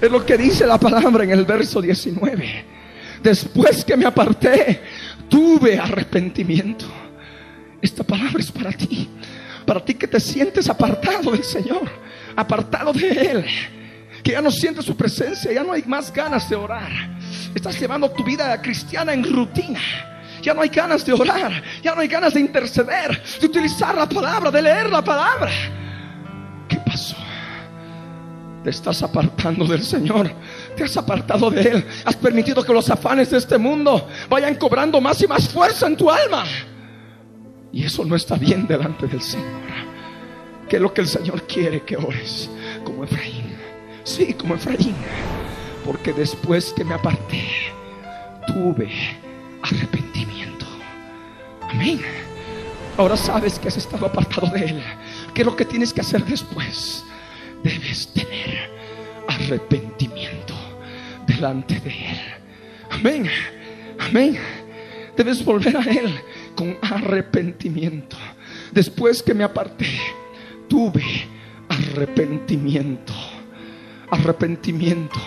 [0.00, 2.64] Es lo que dice la palabra en el verso 19.
[3.22, 4.80] Después que me aparté,
[5.28, 6.86] tuve arrepentimiento.
[7.82, 9.08] Esta palabra es para ti.
[9.66, 11.82] Para ti que te sientes apartado del Señor,
[12.34, 13.44] apartado de Él.
[14.22, 16.90] que ya no sientes su presencia, ya no hay más ganas de orar.
[17.54, 19.80] Estás llevando tu vida cristiana en rutina.
[20.42, 24.08] Ya no hay ganas de orar, ya no hay ganas de interceder, de utilizar la
[24.08, 25.50] palabra, de leer la palabra.
[28.62, 30.30] Te estás apartando del Señor,
[30.76, 35.00] te has apartado de Él, has permitido que los afanes de este mundo vayan cobrando
[35.00, 36.44] más y más fuerza en tu alma.
[37.72, 39.48] Y eso no está bien delante del Señor.
[40.68, 42.50] Que es lo que el Señor quiere que ores,
[42.84, 43.56] como Efraín.
[44.04, 44.94] Sí, como Efraín.
[45.84, 47.48] Porque después que me aparté,
[48.46, 48.90] tuve
[49.62, 50.66] arrepentimiento.
[51.70, 52.00] Amén.
[52.96, 54.82] Ahora sabes que has estado apartado de Él.
[55.32, 57.04] ¿Qué es lo que tienes que hacer después?
[57.62, 58.70] Debes tener
[59.28, 60.54] arrepentimiento
[61.26, 62.18] delante de Él.
[62.90, 63.30] Amén.
[63.98, 64.38] Amén.
[65.16, 66.14] Debes volver a Él
[66.54, 68.16] con arrepentimiento.
[68.72, 69.88] Después que me aparté,
[70.68, 71.04] tuve
[71.68, 73.12] arrepentimiento.
[74.10, 75.20] Arrepentimiento.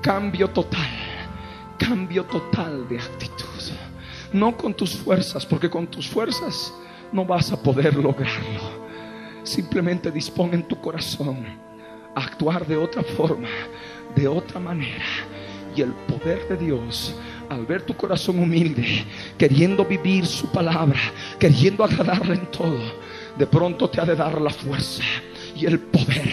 [0.00, 0.88] Cambio total.
[1.78, 3.46] Cambio total de actitud.
[4.32, 6.72] No con tus fuerzas, porque con tus fuerzas
[7.12, 8.86] no vas a poder lograrlo.
[9.44, 11.65] Simplemente dispón en tu corazón
[12.16, 13.48] actuar de otra forma,
[14.14, 15.04] de otra manera.
[15.74, 17.14] Y el poder de Dios
[17.48, 19.04] al ver tu corazón humilde,
[19.38, 20.98] queriendo vivir su palabra,
[21.38, 22.80] queriendo agradarle en todo,
[23.38, 25.02] de pronto te ha de dar la fuerza
[25.54, 26.32] y el poder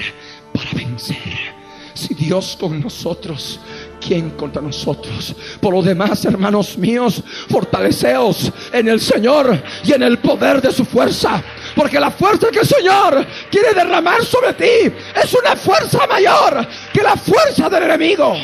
[0.53, 1.63] para vencer.
[1.93, 3.59] Si Dios con nosotros,
[4.05, 5.35] ¿quién contra nosotros?
[5.61, 10.85] Por lo demás, hermanos míos, fortaleceos en el Señor y en el poder de su
[10.85, 11.43] fuerza.
[11.75, 17.01] Porque la fuerza que el Señor quiere derramar sobre ti es una fuerza mayor que
[17.01, 18.35] la fuerza del enemigo.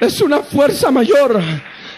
[0.00, 1.40] Es una fuerza mayor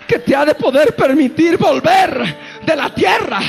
[0.07, 3.41] que te ha de poder permitir volver de la tierra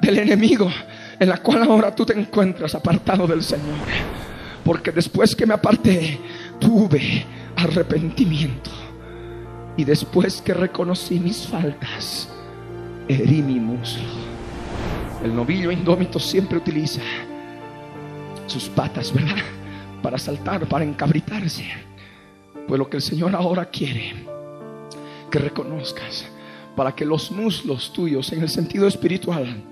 [0.00, 0.70] del enemigo
[1.18, 3.86] en la cual ahora tú te encuentras apartado del Señor.
[4.64, 6.18] Porque después que me aparté,
[6.58, 7.24] tuve
[7.56, 8.70] arrepentimiento.
[9.76, 12.28] Y después que reconocí mis faltas,
[13.08, 14.23] herí mi muslo.
[15.24, 17.00] El novillo indómito siempre utiliza
[18.46, 19.42] sus patas, ¿verdad?
[20.02, 21.64] Para saltar, para encabritarse.
[22.68, 24.12] Pues lo que el Señor ahora quiere
[25.30, 26.26] que reconozcas
[26.76, 29.64] para que los muslos tuyos en el sentido espiritual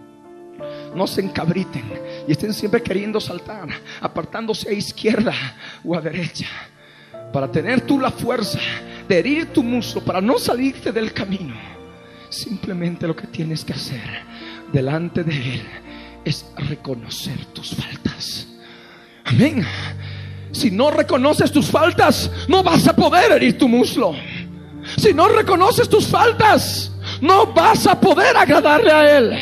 [0.96, 1.84] no se encabriten
[2.26, 3.68] y estén siempre queriendo saltar,
[4.00, 5.34] apartándose a izquierda
[5.84, 6.48] o a derecha,
[7.30, 8.58] para tener tú la fuerza
[9.06, 11.54] de herir tu muslo, para no salirte del camino.
[12.30, 14.00] Simplemente lo que tienes que hacer
[14.72, 15.62] delante de Él
[16.24, 18.48] es reconocer tus faltas.
[19.24, 19.64] Amén.
[20.52, 24.14] Si no reconoces tus faltas, no vas a poder herir tu muslo.
[24.96, 29.38] Si no reconoces tus faltas, no vas a poder agradarle a Él.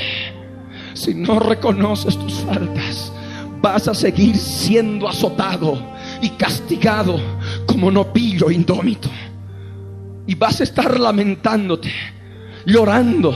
[0.94, 3.12] Si no reconoces tus faltas,
[3.60, 5.82] vas a seguir siendo azotado
[6.20, 7.18] y castigado
[7.66, 9.08] como nopillo indómito.
[10.26, 11.92] Y vas a estar lamentándote,
[12.66, 13.34] llorando,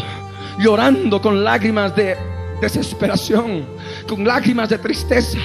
[0.58, 2.16] llorando con lágrimas de
[2.60, 3.66] desesperación,
[4.06, 5.38] con lágrimas de tristeza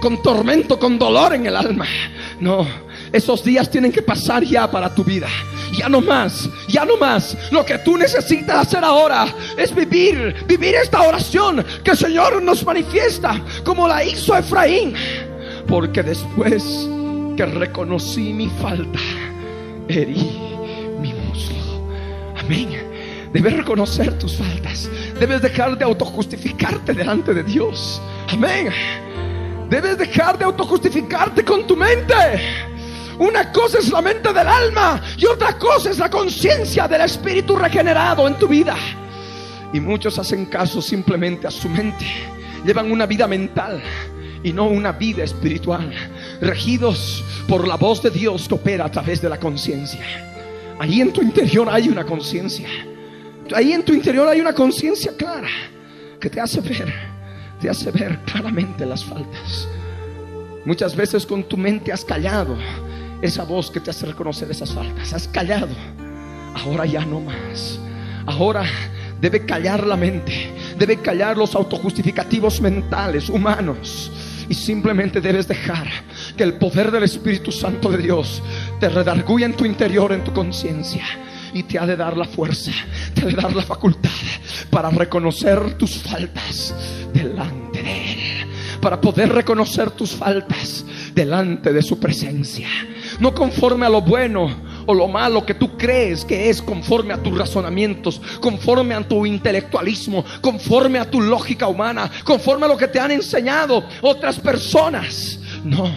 [0.00, 1.86] con tormento, con dolor en el alma.
[2.40, 2.66] No,
[3.12, 5.28] esos días tienen que pasar ya para tu vida.
[5.72, 7.36] Ya no más, ya no más.
[7.50, 12.64] Lo que tú necesitas hacer ahora es vivir, vivir esta oración que el Señor nos
[12.64, 14.94] manifiesta como la hizo Efraín.
[15.66, 16.88] Porque después
[17.36, 18.98] que reconocí mi falta,
[19.88, 20.38] herí
[21.00, 21.84] mi muslo.
[22.38, 22.88] Amén.
[23.38, 24.90] Debes reconocer tus faltas.
[25.20, 28.02] Debes dejar de autojustificarte delante de Dios.
[28.32, 28.68] Amén.
[29.70, 32.16] Debes dejar de autojustificarte con tu mente.
[33.16, 37.54] Una cosa es la mente del alma y otra cosa es la conciencia del espíritu
[37.54, 38.74] regenerado en tu vida.
[39.72, 42.06] Y muchos hacen caso simplemente a su mente.
[42.64, 43.80] Llevan una vida mental
[44.42, 45.92] y no una vida espiritual,
[46.40, 50.04] regidos por la voz de Dios que opera a través de la conciencia.
[50.80, 52.66] Ahí en tu interior hay una conciencia.
[53.54, 55.48] Ahí en tu interior hay una conciencia clara
[56.20, 57.18] que te hace ver
[57.60, 59.68] te hace ver claramente las faltas.
[60.64, 62.56] Muchas veces con tu mente has callado
[63.22, 65.12] esa voz que te hace reconocer esas faltas.
[65.12, 65.68] Has callado.
[66.54, 67.78] Ahora ya no más.
[68.26, 68.64] Ahora
[69.20, 70.52] debe callar la mente.
[70.78, 74.12] Debe callar los autojustificativos mentales, humanos.
[74.48, 75.88] Y simplemente debes dejar
[76.36, 78.42] que el poder del Espíritu Santo de Dios
[78.80, 81.04] te redarguya en tu interior, en tu conciencia
[81.52, 82.72] y te ha de dar la fuerza,
[83.14, 84.10] te ha de dar la facultad
[84.70, 86.74] para reconocer tus faltas
[87.12, 88.18] delante de Él,
[88.80, 90.84] para poder reconocer tus faltas
[91.14, 92.68] delante de su presencia,
[93.20, 97.22] no conforme a lo bueno o lo malo que tú crees que es conforme a
[97.22, 102.88] tus razonamientos, conforme a tu intelectualismo, conforme a tu lógica humana, conforme a lo que
[102.88, 105.40] te han enseñado otras personas.
[105.62, 105.92] No,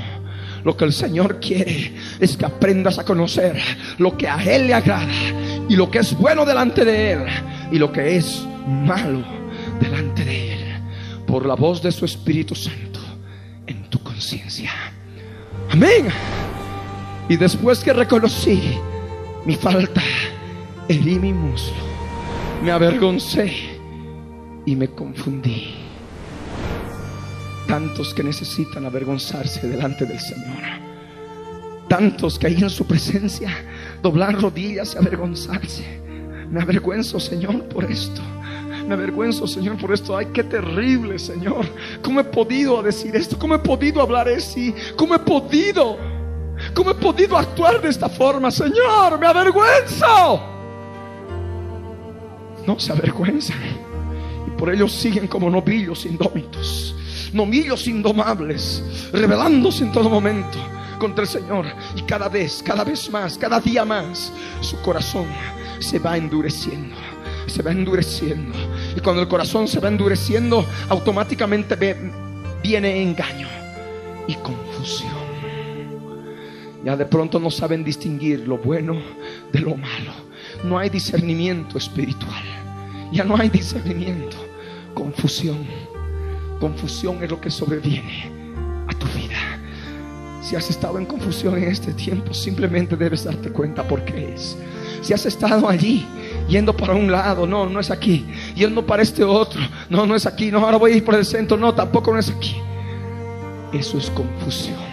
[0.63, 3.59] Lo que el Señor quiere es que aprendas a conocer
[3.97, 5.07] lo que a Él le agrada
[5.67, 7.25] y lo que es bueno delante de Él
[7.71, 9.23] y lo que es malo
[9.79, 10.59] delante de Él.
[11.25, 12.99] Por la voz de su Espíritu Santo
[13.65, 14.71] en tu conciencia.
[15.71, 16.07] Amén.
[17.29, 18.61] Y después que reconocí
[19.45, 20.01] mi falta,
[20.87, 21.73] herí mi muslo,
[22.63, 23.79] me avergoncé
[24.65, 25.80] y me confundí.
[27.71, 30.61] Tantos que necesitan avergonzarse delante del Señor.
[31.87, 33.49] Tantos que ahí en su presencia
[34.01, 36.01] doblar rodillas y avergonzarse.
[36.49, 38.21] Me avergüenzo, Señor, por esto.
[38.85, 40.17] Me avergüenzo, Señor, por esto.
[40.17, 41.65] Ay, qué terrible, Señor.
[42.01, 43.39] ¿Cómo he podido decir esto?
[43.39, 44.75] ¿Cómo he podido hablar así?
[44.97, 45.97] ¿Cómo he podido?
[46.73, 49.17] ¿Cómo he podido actuar de esta forma, Señor?
[49.17, 50.41] Me avergüenzo.
[52.67, 53.61] No se avergüenzan.
[54.45, 56.97] Y por ello siguen como novillos indómitos.
[57.33, 60.57] Novillos indomables, rebelándose en todo momento
[60.99, 61.65] contra el Señor.
[61.95, 65.25] Y cada vez, cada vez más, cada día más, su corazón
[65.79, 66.95] se va endureciendo.
[67.47, 68.57] Se va endureciendo.
[68.95, 71.75] Y cuando el corazón se va endureciendo, automáticamente
[72.61, 73.47] viene engaño
[74.27, 75.21] y confusión.
[76.83, 78.95] Ya de pronto no saben distinguir lo bueno
[79.51, 80.13] de lo malo.
[80.63, 82.43] No hay discernimiento espiritual.
[83.11, 84.37] Ya no hay discernimiento.
[84.93, 85.90] Confusión.
[86.61, 88.31] Confusión es lo que sobreviene
[88.87, 89.59] a tu vida.
[90.41, 94.57] Si has estado en confusión en este tiempo, simplemente debes darte cuenta por qué es.
[95.01, 96.05] Si has estado allí
[96.47, 98.25] yendo para un lado, no, no es aquí.
[98.55, 99.59] Yendo para este otro,
[99.89, 100.51] no, no es aquí.
[100.51, 102.55] No, ahora voy a ir por el centro, no, tampoco no es aquí.
[103.73, 104.91] Eso es confusión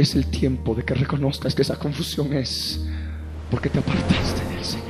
[0.00, 2.84] es el tiempo de que reconozcas que esa confusión es
[3.50, 4.86] porque te apartaste del Señor.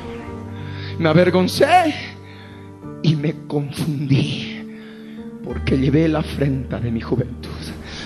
[0.98, 1.94] Me avergoncé
[3.02, 4.49] y me confundí
[5.50, 7.50] porque llevé la afrenta de mi juventud.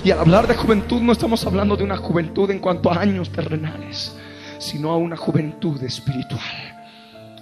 [0.03, 3.29] Y al hablar de juventud no estamos hablando de una juventud en cuanto a años
[3.29, 4.17] terrenales,
[4.57, 6.41] sino a una juventud espiritual.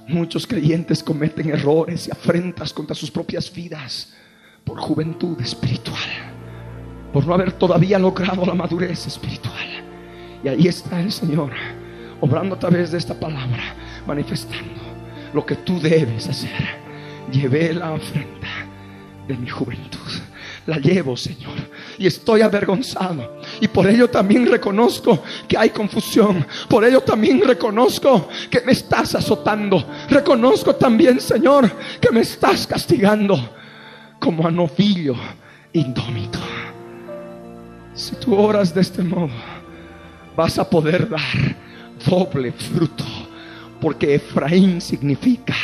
[0.09, 4.13] Muchos creyentes cometen errores y afrentas contra sus propias vidas
[4.65, 6.33] por juventud espiritual
[7.13, 9.85] por no haber todavía logrado la madurez espiritual.
[10.43, 11.53] Y ahí está el Señor,
[12.21, 13.63] obrando a través de esta palabra,
[14.05, 14.81] manifestando
[15.33, 16.83] lo que tú debes hacer.
[17.31, 18.42] Llevé la afrenta
[19.27, 19.99] de mi juventud.
[20.67, 21.55] La llevo, Señor.
[21.99, 23.41] Y estoy avergonzado.
[23.61, 26.47] Y por ello también reconozco que hay confusión.
[26.69, 29.85] Por ello también reconozco que me estás azotando.
[30.09, 31.71] Reconozco también, Señor,
[32.01, 33.37] que me estás castigando
[34.21, 35.17] como a novillo
[35.73, 36.39] indómito.
[37.95, 39.35] Si tú oras de este modo,
[40.37, 41.57] vas a poder dar
[42.07, 43.05] doble fruto,
[43.81, 45.55] porque Efraín significa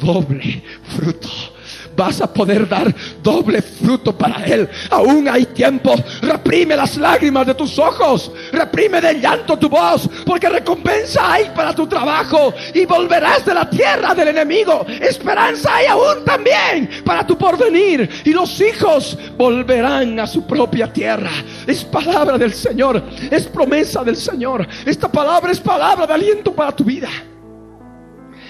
[0.00, 0.62] doble
[0.96, 1.53] fruto
[1.96, 4.68] vas a poder dar doble fruto para Él.
[4.90, 5.94] Aún hay tiempo.
[6.22, 8.30] Reprime las lágrimas de tus ojos.
[8.52, 10.08] Reprime de llanto tu voz.
[10.24, 12.54] Porque recompensa hay para tu trabajo.
[12.74, 14.86] Y volverás de la tierra del enemigo.
[14.88, 18.08] Esperanza hay aún también para tu porvenir.
[18.24, 21.30] Y los hijos volverán a su propia tierra.
[21.66, 23.02] Es palabra del Señor.
[23.30, 24.66] Es promesa del Señor.
[24.84, 27.08] Esta palabra es palabra de aliento para tu vida.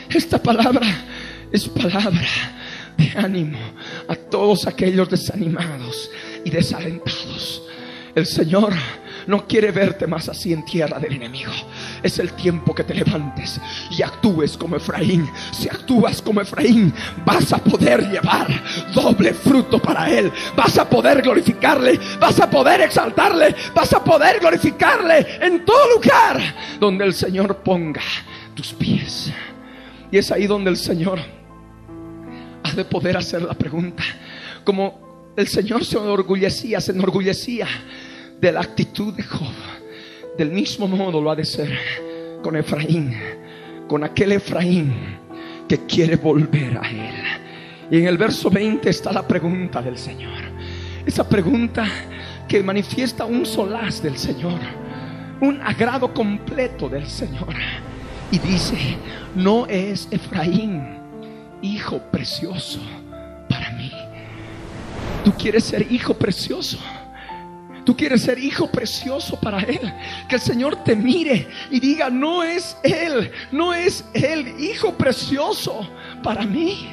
[0.09, 0.86] Esta palabra
[1.51, 2.28] es palabra
[3.16, 3.59] ánimo
[4.09, 6.11] a todos aquellos desanimados
[6.44, 7.62] y desalentados.
[8.14, 8.72] El Señor
[9.26, 11.52] no quiere verte más así en tierra del enemigo.
[12.02, 15.28] Es el tiempo que te levantes y actúes como Efraín.
[15.52, 16.92] Si actúas como Efraín,
[17.24, 18.48] vas a poder llevar
[18.94, 20.30] doble fruto para Él.
[20.57, 26.40] Vas a poder glorificarle, vas a poder exaltarle, vas a poder glorificarle en todo lugar
[26.78, 28.02] donde el Señor ponga
[28.55, 29.32] tus pies.
[30.11, 31.18] Y es ahí donde el Señor
[32.73, 34.03] de poder hacer la pregunta.
[34.65, 37.67] Como el Señor se enorgullecía, se enorgullecía
[38.41, 39.53] de la actitud de Job.
[40.39, 41.77] Del mismo modo lo ha de ser
[42.43, 43.15] con Efraín,
[43.87, 44.93] con aquel Efraín
[45.69, 47.15] que quiere volver a él.
[47.91, 50.39] Y en el verso 20 está la pregunta del Señor.
[51.05, 51.87] Esa pregunta
[52.49, 54.59] que manifiesta un solaz del Señor,
[55.41, 57.55] un agrado completo del Señor.
[58.31, 58.77] Y dice,
[59.37, 61.03] no es Efraín
[61.65, 62.81] hijo precioso
[63.49, 63.91] para mí.
[65.25, 66.79] Tú quieres ser hijo precioso.
[67.85, 69.93] Tú quieres ser hijo precioso para Él.
[70.29, 75.89] Que el Señor te mire y diga, no es Él, no es Él, hijo precioso
[76.23, 76.89] para mí.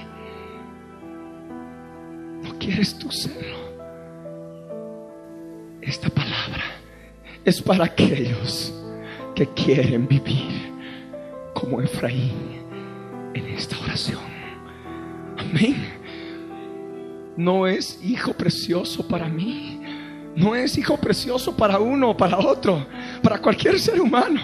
[2.44, 3.62] No quieres tú serlo.
[5.82, 6.64] Esta palabra
[7.44, 8.74] es para aquellos
[9.36, 10.72] que quieren vivir
[11.54, 12.62] como Efraín
[13.34, 14.31] en esta oración.
[15.42, 16.00] Amén.
[17.36, 19.80] No es hijo precioso para mí.
[20.36, 22.88] no es hijo precioso para uno para otro,
[23.22, 24.39] para cualquier ser humano,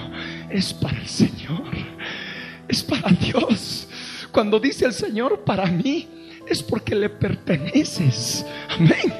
[0.49, 1.69] es para el Señor,
[2.67, 3.87] es para Dios.
[4.31, 6.07] Cuando dice el Señor para mí,
[6.47, 8.45] es porque le perteneces.
[8.69, 9.13] Amén.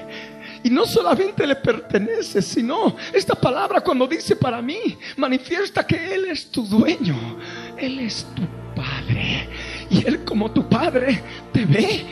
[0.64, 6.26] Y no solamente le perteneces, sino esta palabra cuando dice para mí, manifiesta que Él
[6.26, 7.38] es tu dueño,
[7.78, 8.44] Él es tu
[8.76, 9.48] Padre.
[9.90, 11.22] Y Él como tu Padre
[11.52, 12.06] te ve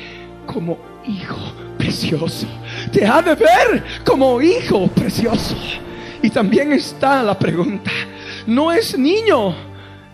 [0.45, 2.47] como hijo precioso.
[2.91, 5.55] Te ha de ver como hijo precioso.
[6.21, 7.91] Y también está la pregunta,
[8.47, 9.53] ¿no es niño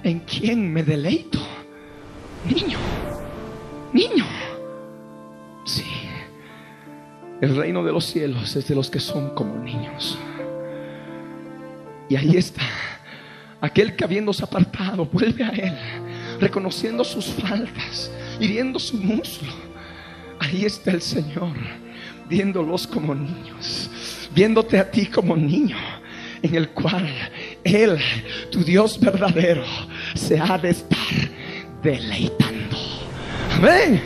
[0.04, 1.40] en quien me deleito?
[2.46, 2.78] Niño,
[3.94, 4.26] niño.
[5.64, 5.86] Sí,
[7.40, 10.18] el reino de los cielos es de los que son como niños.
[12.10, 12.64] Y ahí está,
[13.62, 15.78] aquel que habiéndose apartado vuelve a Él,
[16.42, 19.54] reconociendo sus faltas, hiriendo su muslo.
[20.40, 21.56] Ahí está el Señor,
[22.28, 23.90] viéndolos como niños,
[24.34, 25.78] viéndote a ti como niño,
[26.42, 27.08] en el cual
[27.64, 27.98] Él,
[28.52, 29.64] tu Dios verdadero,
[30.16, 30.98] se ha de estar
[31.84, 32.78] deleitando.
[33.56, 34.02] Amén.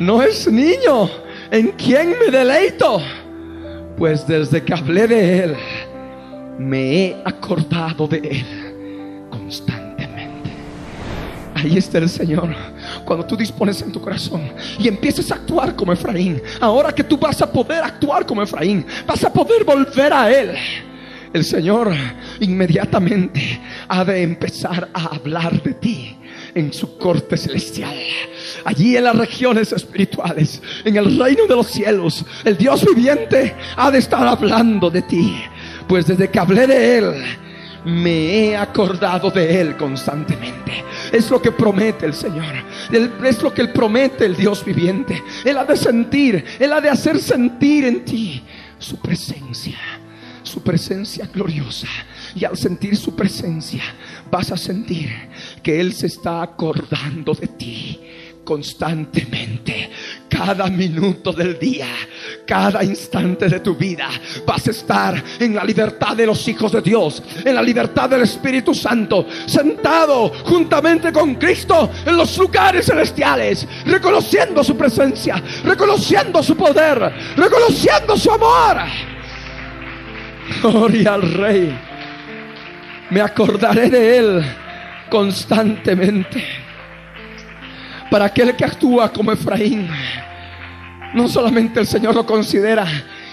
[0.00, 1.08] No es niño
[1.52, 3.00] en quien me deleito,
[3.96, 5.56] pues desde que hablé de Él,
[6.58, 9.85] me he acordado de Él constantemente.
[11.66, 12.54] Ahí está el Señor.
[13.04, 17.18] Cuando tú dispones en tu corazón y empieces a actuar como Efraín, ahora que tú
[17.18, 20.52] vas a poder actuar como Efraín, vas a poder volver a Él.
[21.32, 21.92] El Señor
[22.38, 26.16] inmediatamente ha de empezar a hablar de ti
[26.54, 27.96] en su corte celestial.
[28.64, 33.90] Allí en las regiones espirituales, en el reino de los cielos, el Dios viviente ha
[33.90, 35.36] de estar hablando de ti.
[35.88, 37.14] Pues desde que hablé de Él,
[37.86, 40.84] me he acordado de Él constantemente.
[41.16, 42.54] Es lo que promete el Señor.
[43.24, 45.22] Es lo que Él promete el Dios viviente.
[45.44, 48.42] Él ha de sentir, Él ha de hacer sentir en ti
[48.78, 49.78] su presencia,
[50.42, 51.88] su presencia gloriosa.
[52.34, 53.82] Y al sentir su presencia,
[54.30, 55.10] vas a sentir
[55.62, 58.00] que Él se está acordando de ti
[58.46, 59.90] constantemente,
[60.36, 61.88] cada minuto del día,
[62.46, 64.08] cada instante de tu vida,
[64.44, 68.22] vas a estar en la libertad de los hijos de Dios, en la libertad del
[68.22, 76.54] Espíritu Santo, sentado juntamente con Cristo en los lugares celestiales, reconociendo su presencia, reconociendo su
[76.54, 78.82] poder, reconociendo su amor.
[80.60, 81.78] Gloria al Rey.
[83.10, 84.44] Me acordaré de Él
[85.08, 86.44] constantemente.
[88.10, 89.88] Para aquel que actúa como Efraín,
[91.14, 92.86] no solamente el Señor lo considera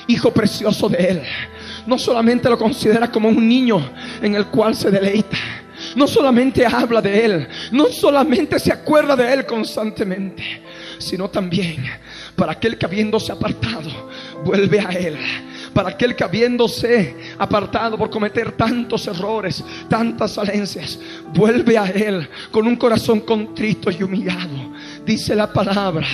[0.08, 1.22] hijo precioso de Él,
[1.86, 3.82] no solamente lo considera como un niño
[4.22, 5.38] en el cual se deleita,
[5.96, 10.44] no solamente habla de Él, no solamente se acuerda de Él constantemente,
[10.98, 11.86] sino también
[12.36, 14.10] para aquel que habiéndose apartado,
[14.44, 15.18] vuelve a Él
[15.74, 21.00] para aquel que habiéndose apartado por cometer tantos errores, tantas falencias,
[21.34, 24.72] vuelve a Él con un corazón contrito y humillado.
[25.04, 26.06] Dice la palabra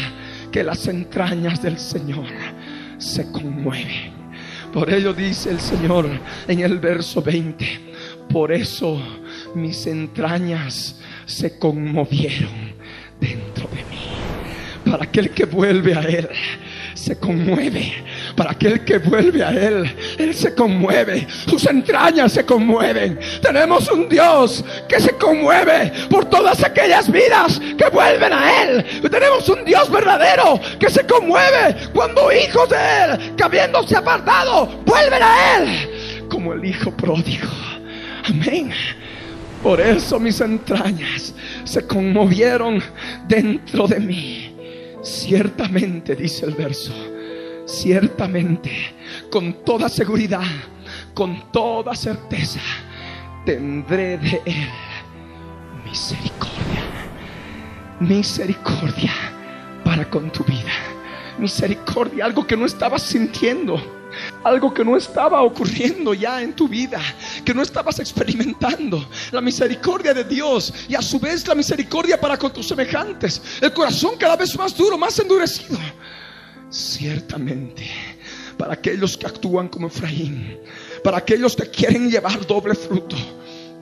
[0.52, 2.26] que las entrañas del Señor
[2.97, 4.20] se conmueven.
[4.74, 6.08] Por ello dice el Señor
[6.47, 7.66] en el verso 20,
[8.30, 9.02] por eso
[9.56, 12.74] mis entrañas se conmovieron
[13.20, 14.91] dentro de mí.
[14.91, 16.30] Para aquel que vuelve a Él,
[16.93, 17.93] se conmueve.
[18.40, 21.28] Para aquel que vuelve a Él, Él se conmueve.
[21.46, 23.20] Sus entrañas se conmueven.
[23.42, 28.86] Tenemos un Dios que se conmueve por todas aquellas vidas que vuelven a Él.
[29.12, 35.22] Tenemos un Dios verdadero que se conmueve cuando hijos de Él, que habiéndose apartado, vuelven
[35.22, 36.30] a Él.
[36.30, 37.50] Como el Hijo pródigo.
[38.24, 38.72] Amén.
[39.62, 41.34] Por eso mis entrañas
[41.66, 42.82] se conmovieron
[43.28, 44.56] dentro de mí.
[45.04, 46.94] Ciertamente, dice el verso,
[47.70, 48.72] ciertamente,
[49.30, 50.47] con toda seguridad,
[51.13, 52.59] con toda certeza,
[53.45, 54.70] tendré de Él
[55.86, 56.84] misericordia.
[57.99, 59.11] Misericordia
[59.84, 60.72] para con tu vida.
[61.38, 63.99] Misericordia, algo que no estabas sintiendo
[64.43, 66.99] algo que no estaba ocurriendo ya en tu vida,
[67.45, 69.07] que no estabas experimentando.
[69.32, 73.41] La misericordia de Dios y a su vez la misericordia para con tus semejantes.
[73.61, 75.78] El corazón cada vez más duro, más endurecido.
[76.70, 77.88] Ciertamente,
[78.57, 80.57] para aquellos que actúan como Efraín,
[81.03, 83.15] para aquellos que quieren llevar doble fruto,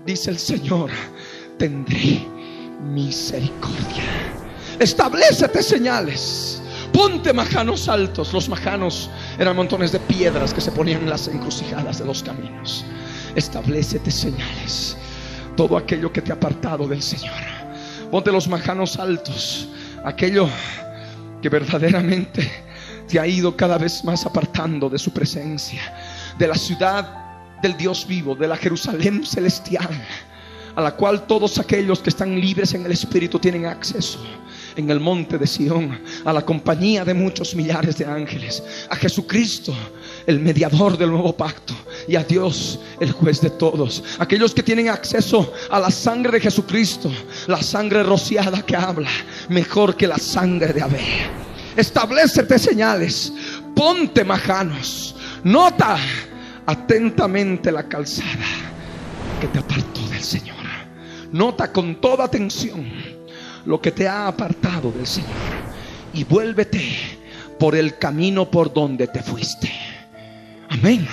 [0.06, 0.90] dice el Señor,
[1.58, 2.26] tendré
[2.82, 4.06] misericordia.
[4.80, 6.62] Establecete señales
[6.98, 8.34] ponte majanos altos.
[8.34, 12.84] Los majanos eran montones de piedras que se ponían en las encrucijadas de los caminos.
[13.36, 14.98] Establecete señales.
[15.56, 17.36] Todo aquello que te ha apartado del Señor.
[18.10, 19.68] Ponte los majanos altos.
[20.04, 20.50] Aquello
[21.42, 22.50] que verdaderamente
[23.08, 25.82] te ha ido cada vez más apartando de su presencia.
[26.38, 27.28] de la ciudad
[27.64, 29.90] del Dios vivo, de la Jerusalén celestial,
[30.76, 34.20] a la cual todos aquellos que están libres en el Espíritu tienen acceso
[34.76, 39.74] en el monte de Sión, a la compañía de muchos millares de ángeles, a Jesucristo,
[40.28, 41.74] el mediador del nuevo pacto,
[42.08, 44.04] y a Dios, el juez de todos.
[44.20, 47.12] Aquellos que tienen acceso a la sangre de Jesucristo,
[47.48, 49.10] la sangre rociada que habla
[49.50, 51.47] mejor que la sangre de Abel.
[51.78, 53.32] Establecete señales,
[53.76, 55.98] ponte majanos, nota
[56.66, 58.48] atentamente la calzada
[59.40, 60.58] que te apartó del Señor.
[61.32, 62.92] Nota con toda atención
[63.66, 65.30] lo que te ha apartado del Señor
[66.14, 66.84] y vuélvete
[67.60, 69.72] por el camino por donde te fuiste.
[70.70, 71.08] Amén.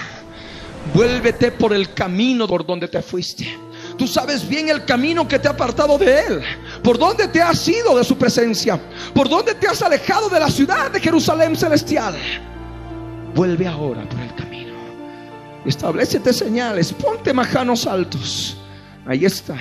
[0.95, 3.47] Vuélvete por el camino por donde te fuiste.
[3.97, 6.43] Tú sabes bien el camino que te ha apartado de Él.
[6.83, 8.81] Por dónde te has ido de su presencia.
[9.15, 12.15] Por dónde te has alejado de la ciudad de Jerusalén celestial.
[13.35, 14.75] Vuelve ahora por el camino.
[15.65, 16.93] Establecete señales.
[16.93, 18.57] Ponte majanos altos.
[19.07, 19.57] Ahí está.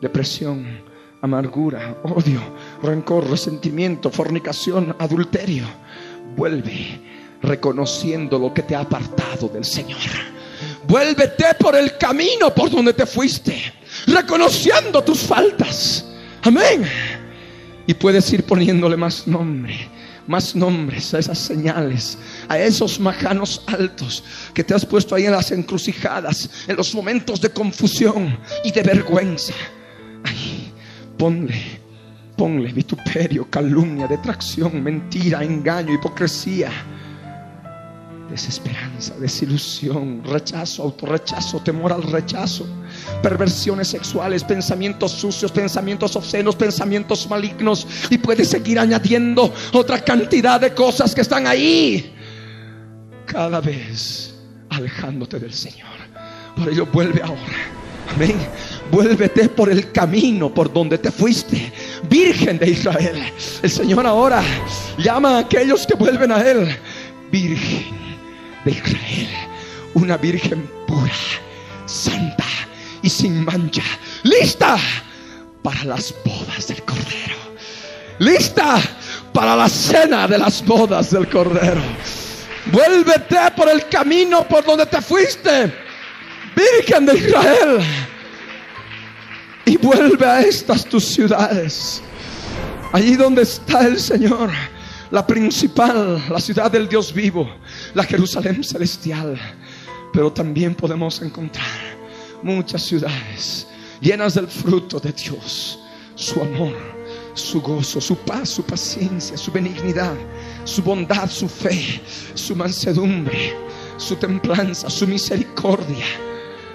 [0.00, 0.82] Depresión,
[1.22, 2.40] amargura, odio,
[2.82, 5.64] rencor, resentimiento, fornicación, adulterio.
[6.36, 7.00] Vuelve
[7.42, 10.00] reconociendo lo que te ha apartado del Señor.
[10.86, 13.72] Vuélvete por el camino por donde te fuiste,
[14.06, 16.04] reconociendo tus faltas.
[16.42, 16.84] Amén.
[17.86, 19.88] Y puedes ir poniéndole más nombre,
[20.26, 22.18] más nombres a esas señales,
[22.48, 27.40] a esos majanos altos que te has puesto ahí en las encrucijadas, en los momentos
[27.40, 29.54] de confusión y de vergüenza.
[30.24, 30.72] Ahí,
[31.18, 31.80] ponle,
[32.36, 36.70] ponle vituperio, calumnia, detracción, mentira, engaño, hipocresía
[38.34, 42.66] desesperanza, desilusión, rechazo, autorrechazo, temor al rechazo,
[43.22, 50.74] perversiones sexuales, pensamientos sucios, pensamientos obscenos, pensamientos malignos y puedes seguir añadiendo otra cantidad de
[50.74, 52.12] cosas que están ahí,
[53.24, 54.34] cada vez
[54.70, 55.94] alejándote del Señor.
[56.56, 57.38] Por ello vuelve ahora.
[58.16, 58.34] Amén.
[58.90, 61.72] Vuélvete por el camino por donde te fuiste,
[62.10, 63.32] Virgen de Israel.
[63.62, 64.42] El Señor ahora
[64.98, 66.76] llama a aquellos que vuelven a Él,
[67.30, 68.03] Virgen
[68.64, 69.28] de Israel,
[69.94, 71.12] una virgen pura,
[71.86, 72.44] santa
[73.02, 73.82] y sin mancha,
[74.22, 74.76] lista
[75.62, 77.36] para las bodas del Cordero,
[78.18, 78.80] lista
[79.32, 81.82] para la cena de las bodas del Cordero.
[82.66, 85.72] Vuélvete por el camino por donde te fuiste,
[86.56, 87.80] Virgen de Israel,
[89.66, 92.00] y vuelve a estas tus ciudades,
[92.92, 94.50] allí donde está el Señor
[95.14, 97.48] la principal, la ciudad del Dios vivo,
[97.94, 99.38] la Jerusalén celestial.
[100.12, 101.64] Pero también podemos encontrar
[102.42, 103.66] muchas ciudades
[104.00, 105.78] llenas del fruto de Dios,
[106.14, 106.76] su amor,
[107.34, 110.14] su gozo, su paz, su paciencia, su benignidad,
[110.64, 112.00] su bondad, su fe,
[112.34, 113.56] su mansedumbre,
[113.96, 116.04] su templanza, su misericordia,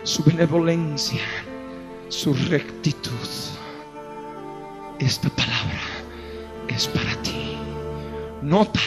[0.03, 1.22] su benevolencia,
[2.09, 3.11] su rectitud.
[4.99, 5.80] Esta palabra
[6.67, 7.55] es para ti.
[8.41, 8.82] Nota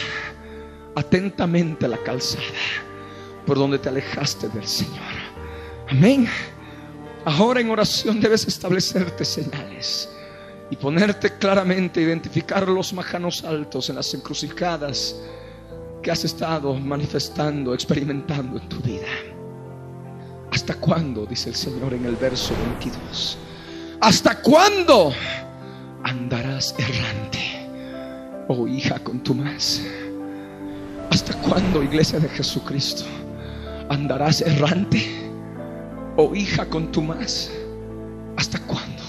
[0.95, 2.43] atentamente la calzada
[3.45, 5.13] por donde te alejaste del Señor.
[5.89, 6.27] Amén.
[7.25, 10.09] Ahora en oración debes establecerte señales
[10.69, 15.15] y ponerte claramente, identificar los majanos altos en las encrucijadas
[16.01, 19.07] que has estado manifestando, experimentando en tu vida.
[20.51, 21.25] ¿Hasta cuándo?
[21.25, 23.37] Dice el Señor en el verso 22.
[24.01, 25.13] ¿Hasta cuándo
[26.03, 27.53] andarás errante?
[28.47, 29.81] oh hija con tu más.
[31.13, 33.03] ¿Hasta cuándo, iglesia de Jesucristo,
[33.89, 35.29] andarás errante?
[36.17, 37.51] Oh hija con tu más.
[38.35, 39.03] ¿Hasta cuándo?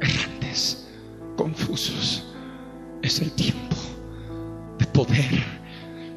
[0.00, 0.88] Errantes,
[1.36, 2.24] confusos.
[3.02, 3.76] Es el tiempo
[4.78, 5.44] de poder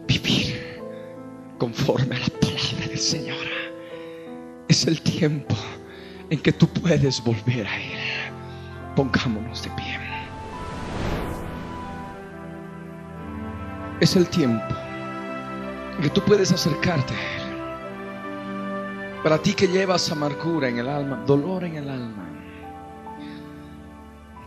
[0.07, 0.81] vivir
[1.57, 3.45] conforme a la palabra del Señor.
[4.69, 5.57] Es el tiempo
[6.29, 8.31] en que tú puedes volver a Él.
[8.95, 9.97] Pongámonos de pie.
[13.99, 14.86] es el tiempo
[16.01, 17.13] que tú puedes acercarte.
[19.23, 22.29] Para ti que llevas amargura en el alma, dolor en el alma,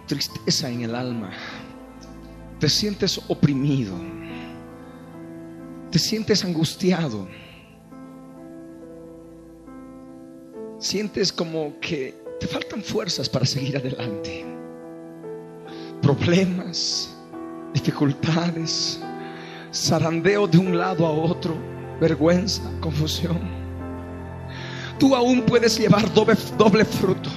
[0.07, 1.30] tristeza en el alma,
[2.59, 3.94] te sientes oprimido,
[5.90, 7.26] te sientes angustiado,
[10.78, 14.46] sientes como que te faltan fuerzas para seguir adelante,
[16.01, 17.14] problemas,
[17.74, 19.03] dificultades
[19.73, 21.57] zarandeo de un lado a otro,
[22.01, 23.39] vergüenza, confusión.
[24.99, 27.31] Tú aún puedes llevar doble, doble fruto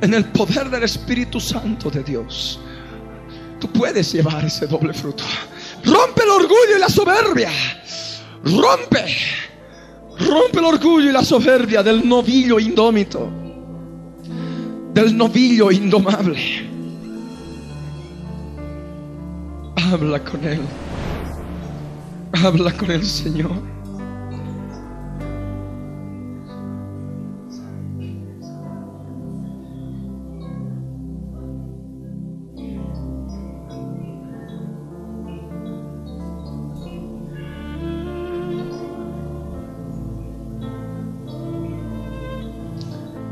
[0.00, 2.60] en el poder del Espíritu Santo de Dios.
[3.60, 5.24] Tú puedes llevar ese doble fruto.
[5.84, 7.50] Rompe el orgullo y la soberbia.
[8.44, 9.04] Rompe.
[10.18, 13.28] Rompe el orgullo y la soberbia del novillo indómito,
[14.94, 16.38] del novillo indomable.
[19.76, 20.60] Habla con Él.
[22.44, 23.50] Habla con el Señor.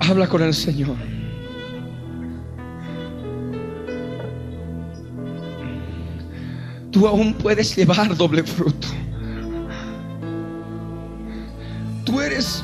[0.00, 1.13] Habla con el Señor.
[6.94, 8.86] Tú aún puedes llevar doble fruto.
[12.04, 12.62] Tú eres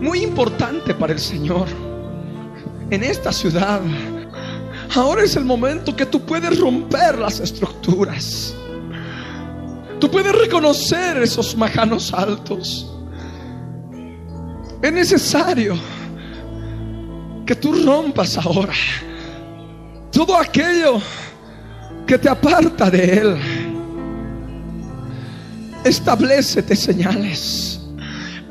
[0.00, 1.66] muy importante para el Señor
[2.90, 3.80] en esta ciudad.
[4.94, 8.54] Ahora es el momento que tú puedes romper las estructuras.
[9.98, 12.88] Tú puedes reconocer esos majanos altos.
[14.80, 15.74] Es necesario
[17.44, 18.74] que tú rompas ahora
[20.12, 21.00] todo aquello
[22.10, 23.36] que te aparta de Él.
[25.84, 27.80] Establecete señales.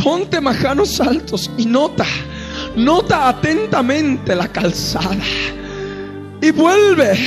[0.01, 2.05] Ponte majanos altos y nota,
[2.77, 5.17] nota atentamente la calzada.
[6.41, 7.19] Y vuelve,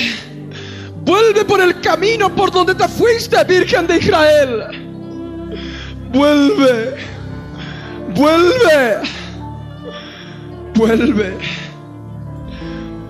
[1.04, 4.64] vuelve por el camino por donde te fuiste, Virgen de Israel.
[6.14, 6.96] Vuelve
[8.14, 9.02] Vuelve.
[10.74, 11.36] Vuelve.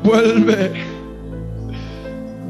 [0.03, 0.92] Vuelve.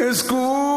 [0.00, 0.69] Escuta.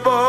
[0.00, 0.27] Baba.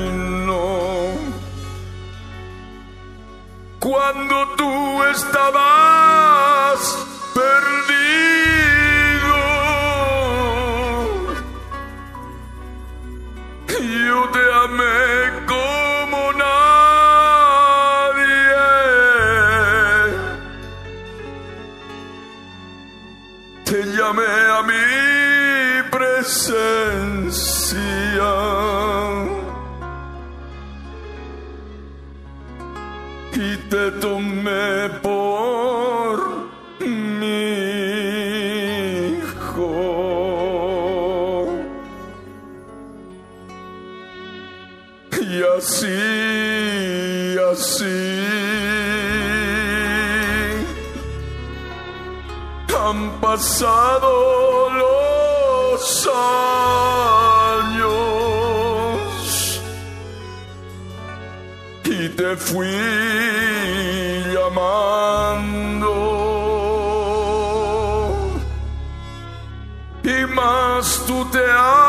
[0.00, 1.14] reino.
[3.78, 6.78] Cuando tú estabas
[7.34, 8.60] perdido,
[13.68, 15.29] yo te amé.
[53.40, 56.60] pasado los años
[61.84, 62.66] y te fui
[64.34, 65.88] llamando
[70.04, 71.79] y más tú te amas.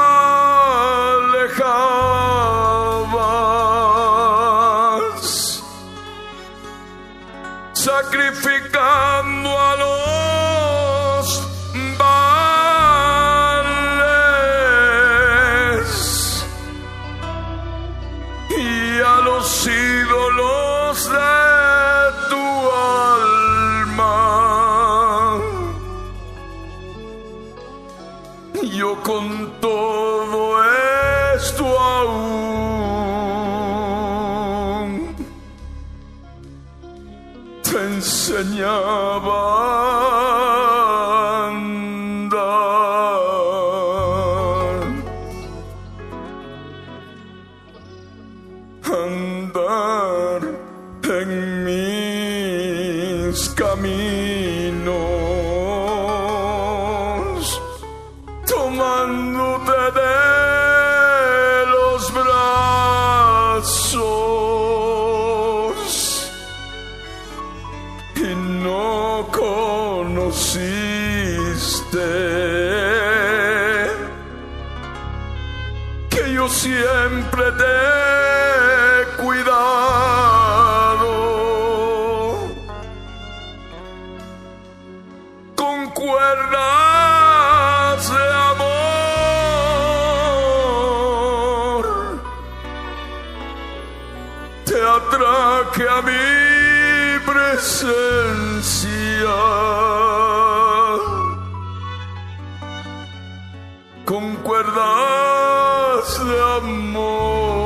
[104.41, 107.61] cuerdas de amor.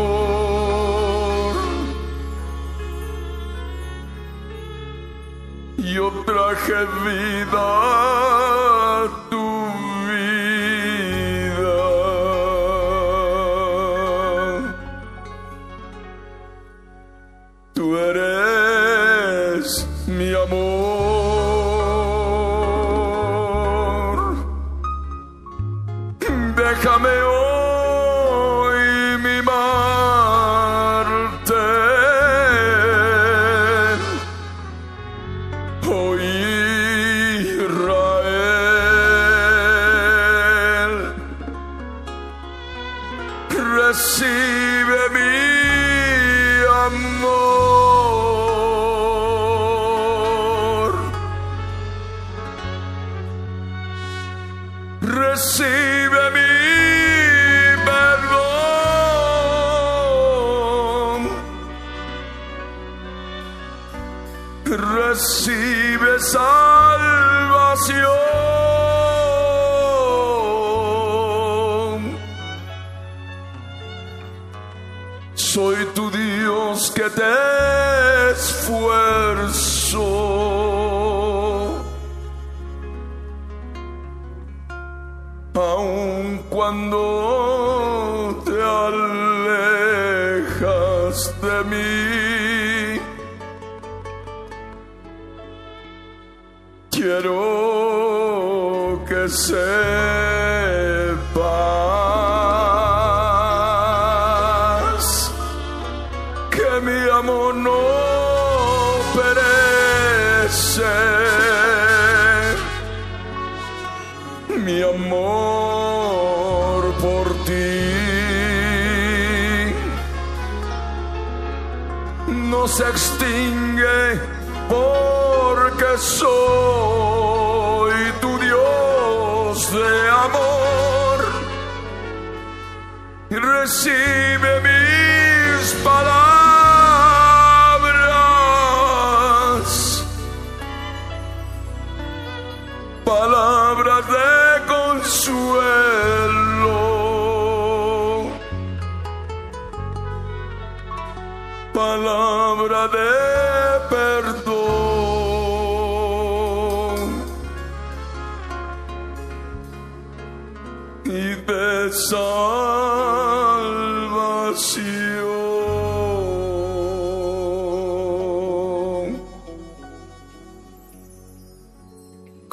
[5.78, 8.55] Yo traje vida.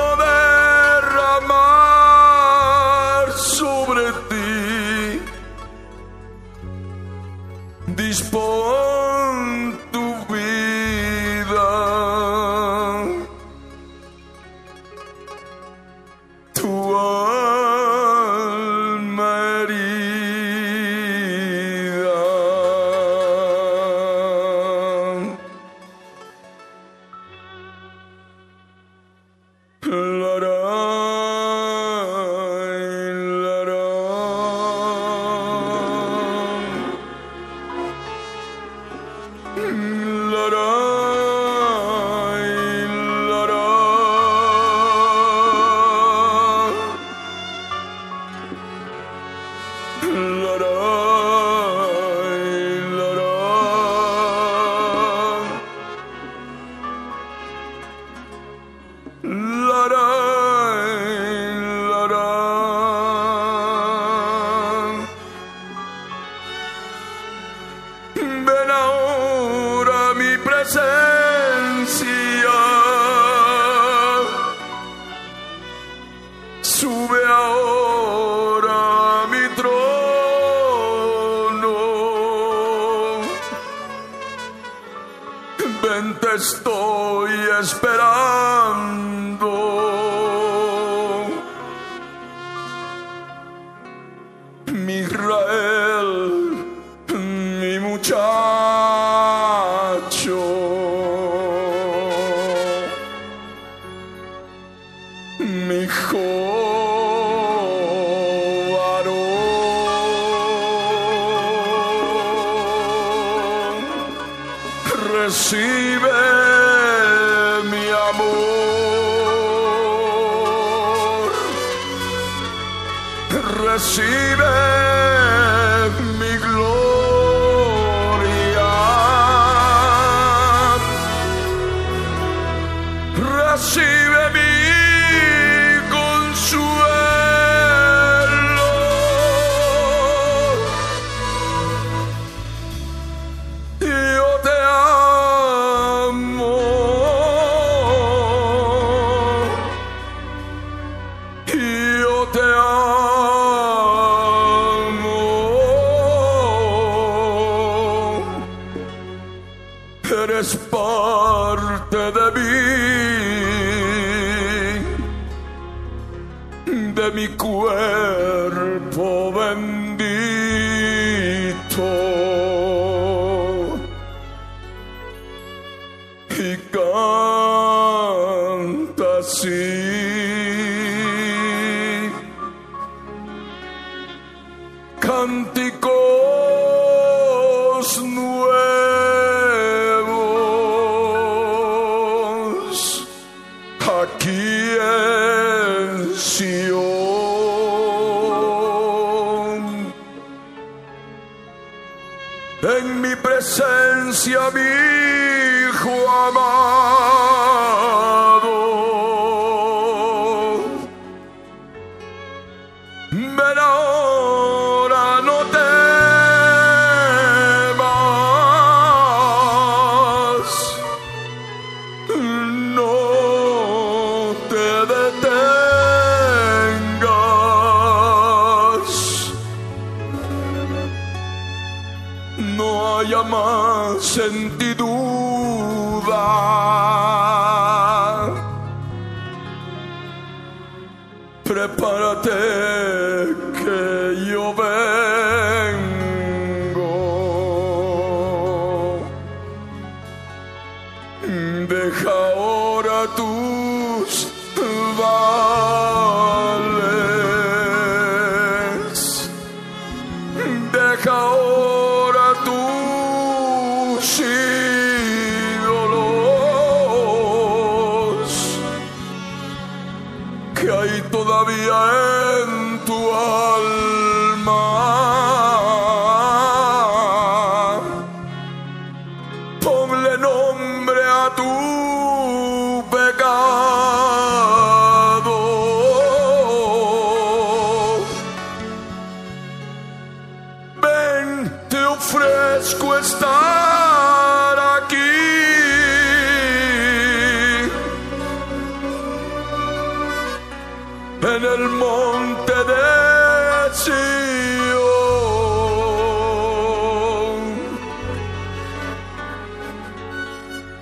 [303.73, 303.91] Sion.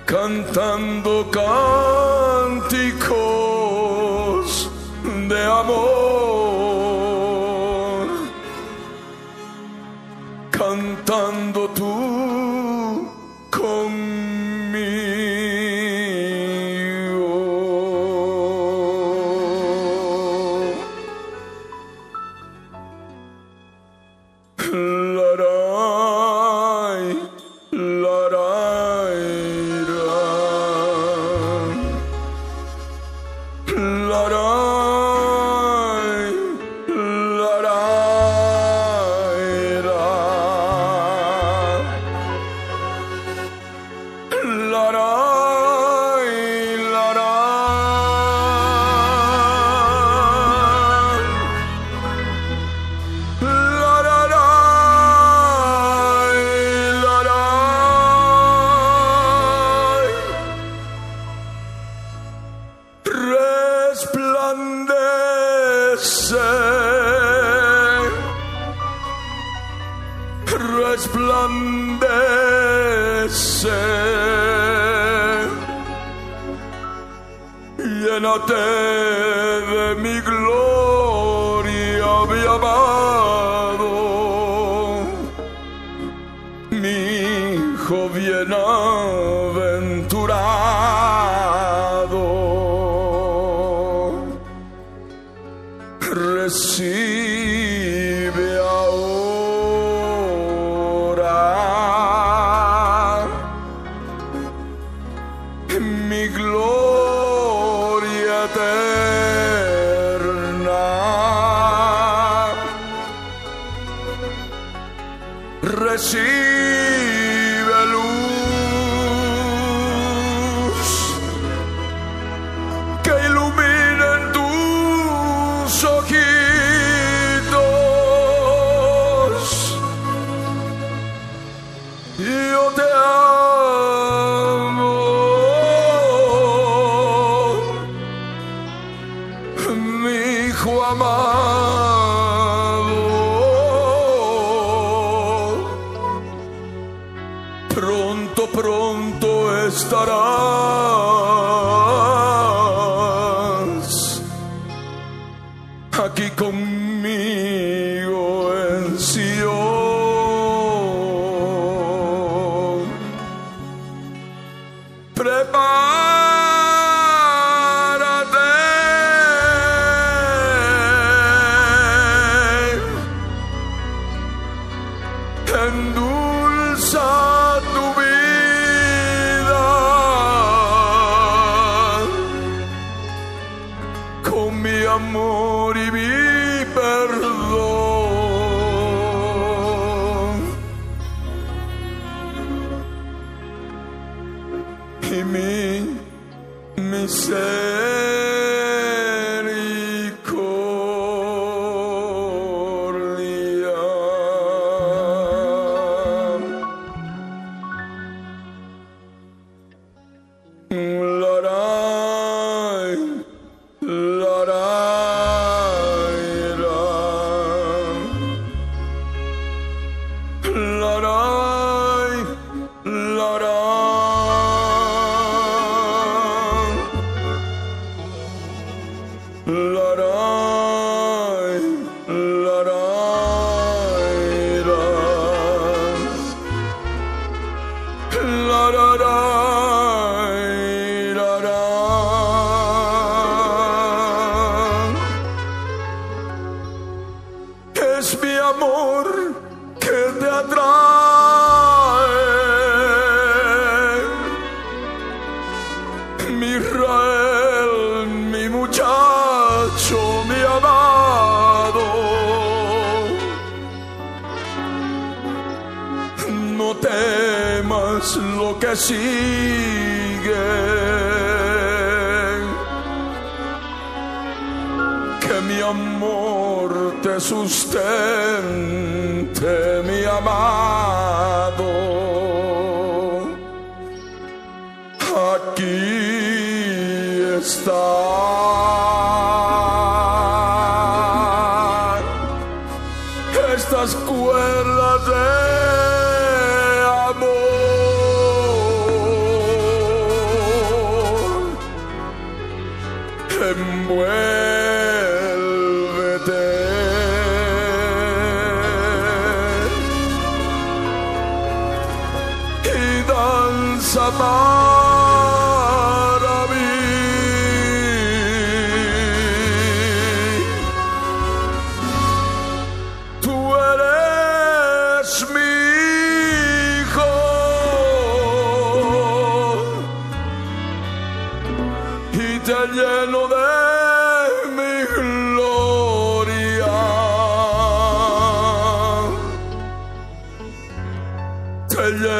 [0.06, 1.24] Cantando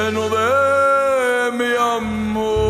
[0.00, 2.69] lleno de mi amor.